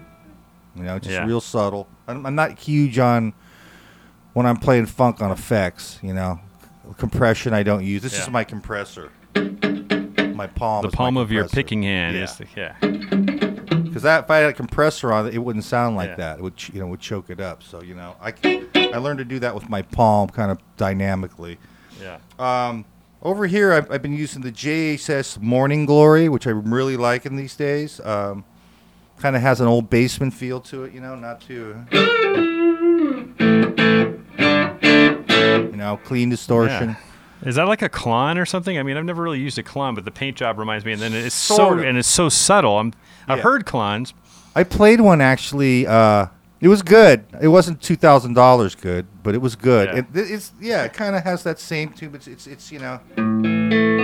[0.76, 1.26] know, just Yeah.
[1.26, 1.88] real subtle.
[2.08, 3.34] I'm, I'm not huge on
[4.34, 6.00] when I'm playing funk on effects.
[6.02, 6.39] You know,
[6.98, 8.02] compression I don't use.
[8.02, 8.24] This Yeah.
[8.24, 9.10] is my compressor.
[9.36, 10.82] My palm.
[10.84, 12.26] The palm of your picking hand Yeah.
[12.26, 12.76] the, yeah.
[13.84, 16.16] Because that if I had a compressor on it, it wouldn't sound like Yeah.
[16.16, 16.40] that.
[16.40, 17.62] It would you know would choke it up.
[17.64, 18.34] So you know I
[18.76, 21.58] I learned to do that with my palm, kind of dynamically.
[22.02, 22.18] Yeah.
[22.40, 22.86] Um,
[23.22, 27.56] over here, I've, I've been using the JHS Morning Glory, which I'm really liking these
[27.56, 28.00] days.
[28.04, 28.44] Um,
[29.20, 31.86] kind of has an old basement feel to it, you know, not too.
[35.84, 36.96] Know, clean distortion.
[37.44, 38.78] Is that like a Klon or something?
[38.78, 41.02] I mean, I've never really used a Klon, but the paint job reminds me, and
[41.02, 41.80] then it's Sort so of.
[41.84, 42.80] and it's so subtle.
[42.80, 42.94] I'm
[43.28, 43.44] I've Yeah.
[43.44, 44.14] heard Klons.
[44.56, 45.86] I played one actually.
[45.86, 46.28] Uh,
[46.62, 47.26] it was good.
[47.42, 49.90] It wasn't two thousand dollars good, but it was good.
[49.90, 49.98] Yeah.
[50.00, 52.16] It, it's yeah, it kind of has that same tube.
[52.16, 54.03] It's it's it's you know.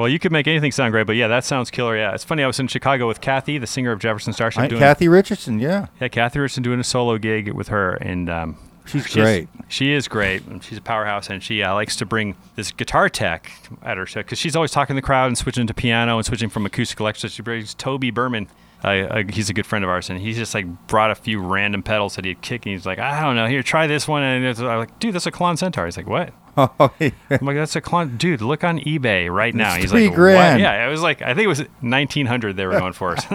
[0.00, 1.96] Well, you could make anything sound great, but yeah, that sounds killer.
[1.96, 2.42] Yeah, it's funny.
[2.42, 5.58] I was in Chicago with Cathy, the singer of Jefferson Starship, I- doing Cathy Richardson,
[5.58, 9.48] yeah, yeah, Cathy Richardson doing a solo gig with her, and um, she's she's- great.
[9.68, 10.44] She is great.
[10.46, 14.06] and She's a powerhouse, and she uh, likes to bring this guitar tech at her
[14.06, 16.66] show because she's always talking to the crowd and switching to piano and switching from
[16.66, 17.32] acoustic electric.
[17.32, 18.48] She brings Toby Berman.
[18.82, 21.38] Uh, uh, he's a good friend of ours, and he's just like brought a few
[21.38, 24.22] random pedals that he'd kick, and he's like, I don't know, here, try this one,
[24.22, 25.84] and it's, I'm like, dude, that's a Klon Centaur.
[25.84, 26.32] He's like, what?
[26.56, 27.10] Oh, yeah.
[27.30, 28.40] I'm like, that's a Klon, dude.
[28.40, 29.74] Look on eBay right now.
[29.74, 30.54] It's He's like, grand.
[30.54, 30.60] What?
[30.60, 33.16] Yeah, it was like I think it was 1900 they were going for.
[33.20, 33.28] so,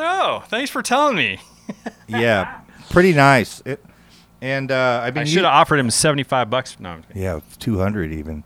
[0.00, 1.38] oh, thanks for telling me.
[2.08, 2.60] yeah,
[2.90, 3.62] pretty nice.
[3.64, 3.84] It,
[4.42, 6.78] and uh, I've been I should have offered him 75 bucks.
[6.80, 7.00] No.
[7.14, 8.44] Yeah, two hundred even.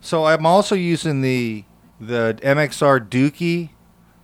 [0.00, 1.64] So I'm also using the
[2.00, 3.70] the MXR Dookie,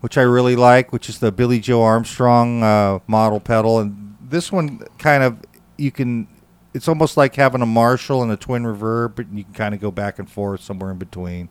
[0.01, 4.53] which I really like, which is the Billie Joe Armstrong uh, model pedal, and this
[4.53, 5.39] one kind of
[5.77, 6.29] you can.
[6.75, 9.81] It's almost like having a Marshall and a twin reverb, but you can kind of
[9.81, 11.49] go back and forth somewhere in between.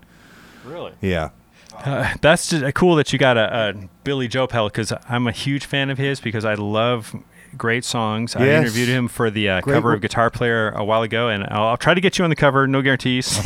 [0.65, 0.93] really.
[1.01, 1.29] Yeah,
[1.75, 5.27] Uh, that's just uh, cool that you got a, a Billie Joe pedal because I'm
[5.27, 7.15] a huge fan of his because I love
[7.57, 8.35] great songs.
[8.35, 11.67] I interviewed him for the uh, cover of Guitar Player a while ago, and I'll,
[11.67, 12.65] I'll try to get you on the cover.
[12.67, 13.39] No guarantees.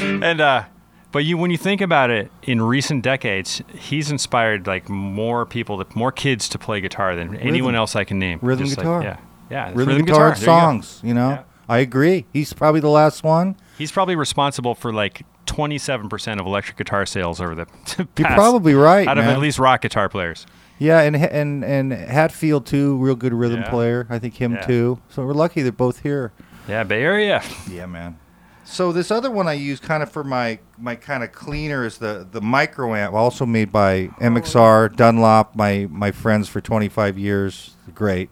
[0.00, 0.64] And uh,
[1.10, 5.84] but you when you think about it, in recent decades, he's inspired like more people,
[5.84, 8.38] to, more kids to play guitar than anyone else I can name.
[8.42, 9.02] Rhythm Just like- guitar.
[9.02, 9.16] yeah,
[9.52, 9.68] yeah.
[9.68, 10.52] it's rhythm, guitar, There you go.
[10.52, 11.00] songs.
[11.04, 11.42] You, know, Yeah.
[11.68, 12.26] I agree.
[12.32, 13.56] He's probably the last one.
[13.78, 17.98] He's probably responsible for like 27% of electric guitar sales over the past.
[18.18, 19.34] You're probably right, out of man.
[19.34, 20.46] at least rock guitar players.
[20.78, 23.70] Yeah, and and and Hetfield too, real good rhythm Yeah.
[23.70, 24.06] player.
[24.10, 24.62] I think him Yeah.
[24.66, 24.98] too.
[25.10, 26.32] So we're lucky they're both here.
[26.68, 27.42] Yeah, Bay Area.
[27.70, 28.18] Yeah, man.
[28.64, 31.98] So this other one I use kind of for my my kind of cleaner is
[31.98, 35.54] the the micro amp, also made by MXR Dunlop.
[35.54, 38.30] My my friends for 25 years, great.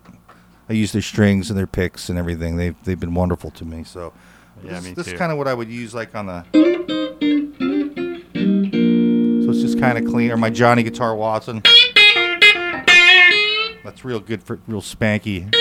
[0.70, 2.56] I use their strings and their picks and everything.
[2.56, 3.82] They've they've been wonderful to me.
[3.82, 4.12] So
[4.62, 6.44] Yeah, this, me this is kind of what I would use like on the.
[9.42, 10.30] So it's just kind of clean.
[10.30, 11.62] Or my Johnny Guitar Watson.
[13.82, 15.52] That's real good for real spanky.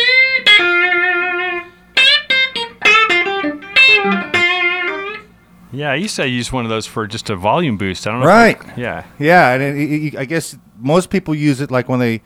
[5.72, 8.06] Yeah, I used to use one of those for just a volume boost.
[8.06, 8.28] I don't know.
[8.28, 8.64] Right.
[8.64, 9.06] I, yeah.
[9.18, 12.22] Yeah, and it, it, I guess most people use it like when they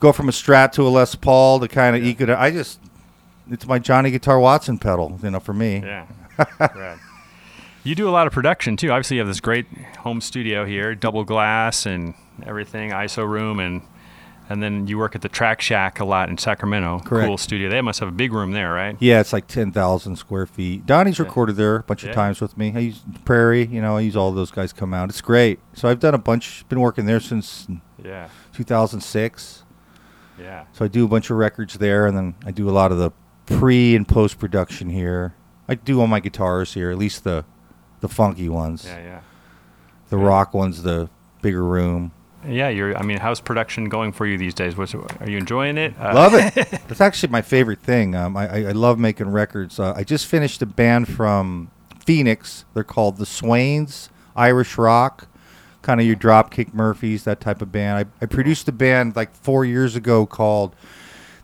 [0.00, 2.30] go from a Strat to a Les Paul to kind of eke it.
[2.30, 2.80] I just,
[3.50, 5.82] it's my Johnny Guitar Watson pedal, you know, for me.
[5.84, 6.96] Yeah.
[7.84, 8.90] You do a lot of production too.
[8.90, 9.66] Obviously, you have this great
[9.98, 12.14] home studio here, double glass and
[12.46, 13.82] everything, ISO room, and
[14.48, 17.00] and then you work at the Track Shack a lot in Sacramento.
[17.00, 17.26] Correct.
[17.28, 17.68] Cool studio.
[17.70, 18.96] They must have a big room there, right?
[19.00, 20.86] Yeah, it's like ten thousand square feet.
[20.86, 22.10] Donnie's recorded there a bunch Yeah.
[22.10, 22.72] of times with me.
[22.74, 25.10] I use Prairie, you know, I use all those guys come out.
[25.10, 25.60] It's great.
[25.74, 26.66] So I've done a bunch.
[26.70, 27.66] Been working there since
[28.02, 28.28] Yeah.
[28.54, 29.63] 2006.
[30.38, 30.64] Yeah.
[30.72, 32.98] So I do a bunch of records there, and then I do a lot of
[32.98, 33.10] the
[33.46, 35.34] pre and post production here.
[35.68, 37.44] I do all my guitars here, at least the
[38.00, 38.84] the funky ones.
[38.86, 39.02] Yeah.
[39.02, 39.20] Yeah.
[40.10, 41.08] The rock ones, the
[41.42, 42.12] bigger room.
[42.46, 42.96] Yeah, you're.
[42.96, 44.76] I mean, how's production going for you these days?
[44.76, 45.94] What's, are you enjoying it?
[45.98, 46.54] Uh, Love it.
[46.88, 48.14] That's actually my favorite thing.
[48.14, 49.80] Um, I, I, I love making records.
[49.80, 51.70] Uh, I just finished a band from
[52.04, 52.66] Phoenix.
[52.74, 55.26] They're called the Swains, Irish rock,
[55.84, 58.08] kind of your Dropkick Murphys, that type of band.
[58.20, 60.74] I, I produced a band like four years ago called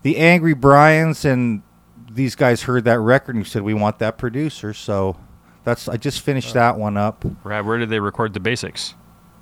[0.03, 1.63] the Angry Bryans, and
[2.11, 4.73] these guys heard that record and said we want that producer.
[4.73, 5.17] So
[5.63, 7.25] that's I just finished that one up.
[7.45, 8.95] Rad, where did they record the basics?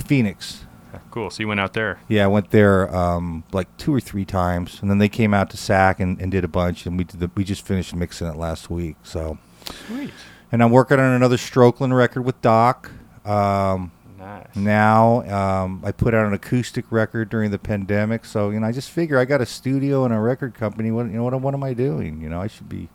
[0.05, 0.65] Phoenix.
[1.11, 1.31] Cool.
[1.31, 2.01] So you went out there.
[2.09, 5.51] Yeah, I went there um, like two or three times, and then they came out
[5.51, 8.27] to SAC and, and did a bunch, and we did the, we just finished mixing
[8.27, 8.97] it last week.
[9.03, 9.39] So,
[9.87, 10.11] Sweet.
[10.51, 12.91] and I'm working on another Strokeland record with Doc.
[13.25, 14.55] Um, Nice.
[14.57, 15.23] now.
[15.29, 18.91] Um, I put out an acoustic record during the pandemic, so you know I just
[18.91, 20.91] figure I got a studio and a record company.
[20.91, 22.21] What you know what, what am I doing?
[22.21, 22.89] You know I should be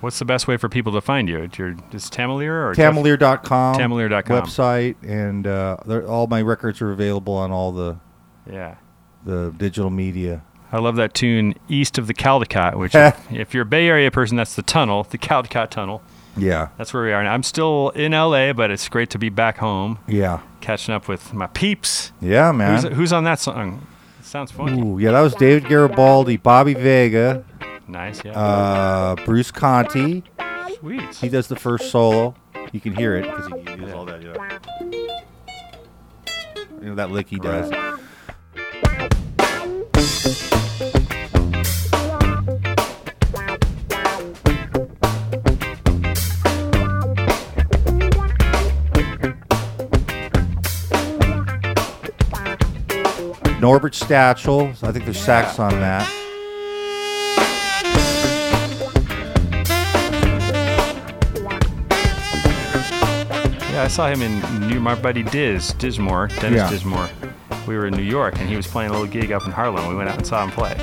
[0.00, 1.40] What's the best way for people to find you?
[1.40, 4.42] It's your just Tamelier or Tamelier.com Tamelier.com.
[4.42, 5.76] website, and uh,
[6.08, 7.98] all my records are available on all the
[8.50, 8.76] Yeah.
[9.24, 10.42] the digital media.
[10.72, 14.10] I love that tune, East of the Caldecott, which, if, if you're a Bay Area
[14.10, 16.00] person, that's the tunnel, the Caldecott Tunnel.
[16.36, 17.22] Yeah, That's where we are.
[17.22, 17.32] now.
[17.34, 21.34] I'm still in LA, but it's great to be back home, yeah, catching up with
[21.34, 22.12] my peeps.
[22.20, 22.92] yeah, man.
[22.92, 23.86] who's on that song?
[24.20, 24.80] It sounds funny.
[24.80, 27.44] Ooh, yeah, that was David Garibaldi, Bobby Vega,
[27.88, 28.32] Nice, yeah.
[28.38, 30.22] uh, Bruce Conti.
[30.78, 31.14] Sweet.
[31.16, 32.34] He does the first solo.
[32.72, 34.22] You can hear it because he does all that.
[34.22, 35.10] You know.
[36.80, 37.70] You know that lick he does.
[53.60, 54.70] Norbert Stachel.
[54.82, 56.08] I think there's sax on that.
[63.72, 66.70] Yeah, I saw him in New my buddy Diz, Dismore, Dennis Yeah.
[66.70, 67.08] Dismore.
[67.66, 69.88] We were in New York and he was playing a little gig up in Harlem.
[69.88, 70.74] We went out and saw him play.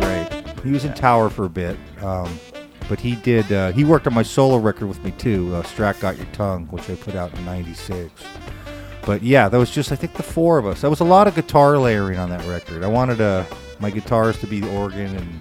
[0.00, 0.28] Great.
[0.64, 2.38] He was in Tower for a bit, um,
[2.88, 3.50] but he did.
[3.50, 5.54] Uh, he worked on my solo record with me too.
[5.54, 8.10] Uh, Strat got your tongue, which I put out in '96.
[9.06, 10.80] But yeah, that was just I think the four of us.
[10.80, 12.82] That was a lot of guitar layering on that record.
[12.82, 13.44] I wanted uh,
[13.78, 15.40] my guitars to be the organ and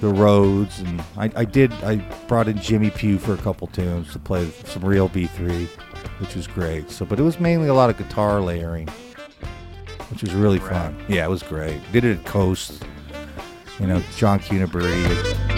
[0.00, 1.72] the Rhodes, and I, I did.
[1.84, 5.66] I brought in Jimmy Pugh for a couple tunes to play some real B3,
[6.20, 6.90] which was great.
[6.90, 8.88] So, but it was mainly a lot of guitar layering,
[10.10, 10.96] which was really fun.
[11.08, 11.80] Yeah, it was great.
[11.92, 12.82] Did it at Coast
[13.80, 15.53] you know, John Cuniberti.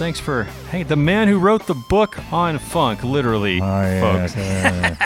[0.00, 4.34] Thanks for hey, the man who wrote the book on funk, literally, Oh, yeah, folks.
[4.34, 4.96] yeah.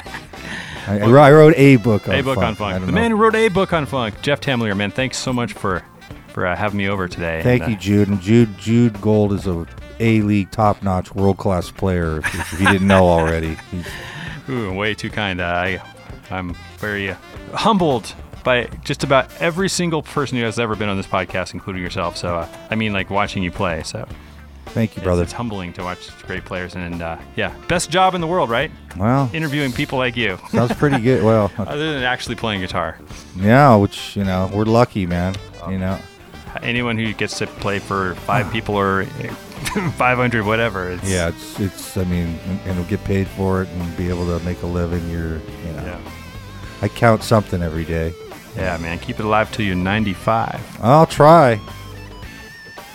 [0.87, 2.47] I, I wrote- I wrote a book on A book funk.
[2.47, 2.81] on funk.
[2.81, 2.93] The know.
[2.93, 4.77] man who wrote a book on funk, Jeff Tamelier.
[4.77, 5.83] Man, thanks so much for
[6.29, 7.43] for uh, having me over today.
[7.43, 8.09] Thank And, you, uh, Jude.
[8.09, 9.67] And Jude Jude Gold is a
[9.99, 12.19] A League top notch world class player.
[12.19, 13.57] If, if you didn't know already,
[14.49, 15.41] Ooh, way too kind.
[15.41, 15.83] Uh, I,
[16.31, 17.17] I'm very uh,
[17.53, 18.15] humbled
[18.45, 22.17] by just about every single person who has ever been on this podcast, including yourself.
[22.17, 23.83] So, uh, I mean, like watching you play.
[23.83, 24.07] So,
[24.67, 25.23] thank you, it's, brother.
[25.23, 26.75] it's humbling to watch such great players.
[26.75, 28.71] And uh, yeah, best job in the world, right?
[28.97, 31.23] Well, Interviewing people like you, sounds pretty good.
[31.25, 32.99] Well, other than actually playing guitar.
[33.37, 35.35] yeah, which you know, we're lucky, man.
[35.63, 35.71] Oh.
[35.71, 35.99] You know,
[36.63, 39.05] Anyone who gets to play for five people or
[39.97, 40.93] 500, whatever.
[40.93, 41.97] It's, yeah, it's it's.
[41.97, 45.09] I mean, and, and get paid for it and be able to make a living.
[45.11, 46.01] You're, you know, yeah.
[46.83, 48.13] I count something every day.
[48.57, 48.99] Yeah, man.
[49.01, 50.79] Keep it alive till you're 95.
[50.81, 51.61] I'll try.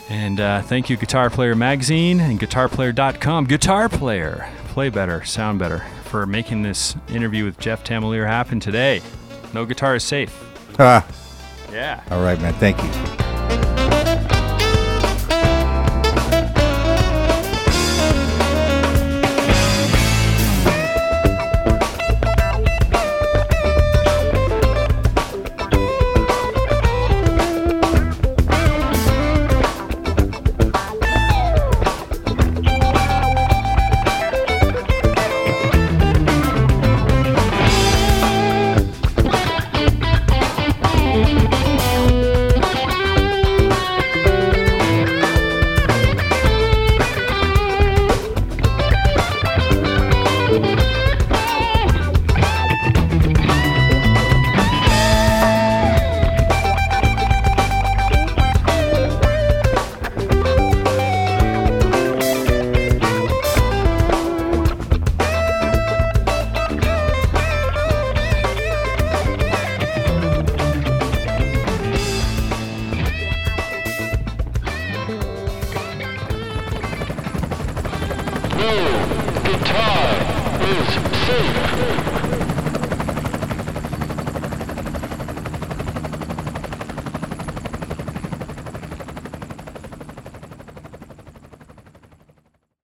[0.09, 3.45] And uh, thank you, Guitar Player Magazine and GuitarPlayer.com.
[3.45, 9.01] Guitar Player, play better, sound better, for making this interview with Jeff Tamelier happen today.
[9.53, 10.35] No guitar is safe.
[10.79, 11.05] Ah,
[11.71, 12.03] Yeah.
[12.09, 12.53] all right, man.
[12.55, 13.88] Thank you.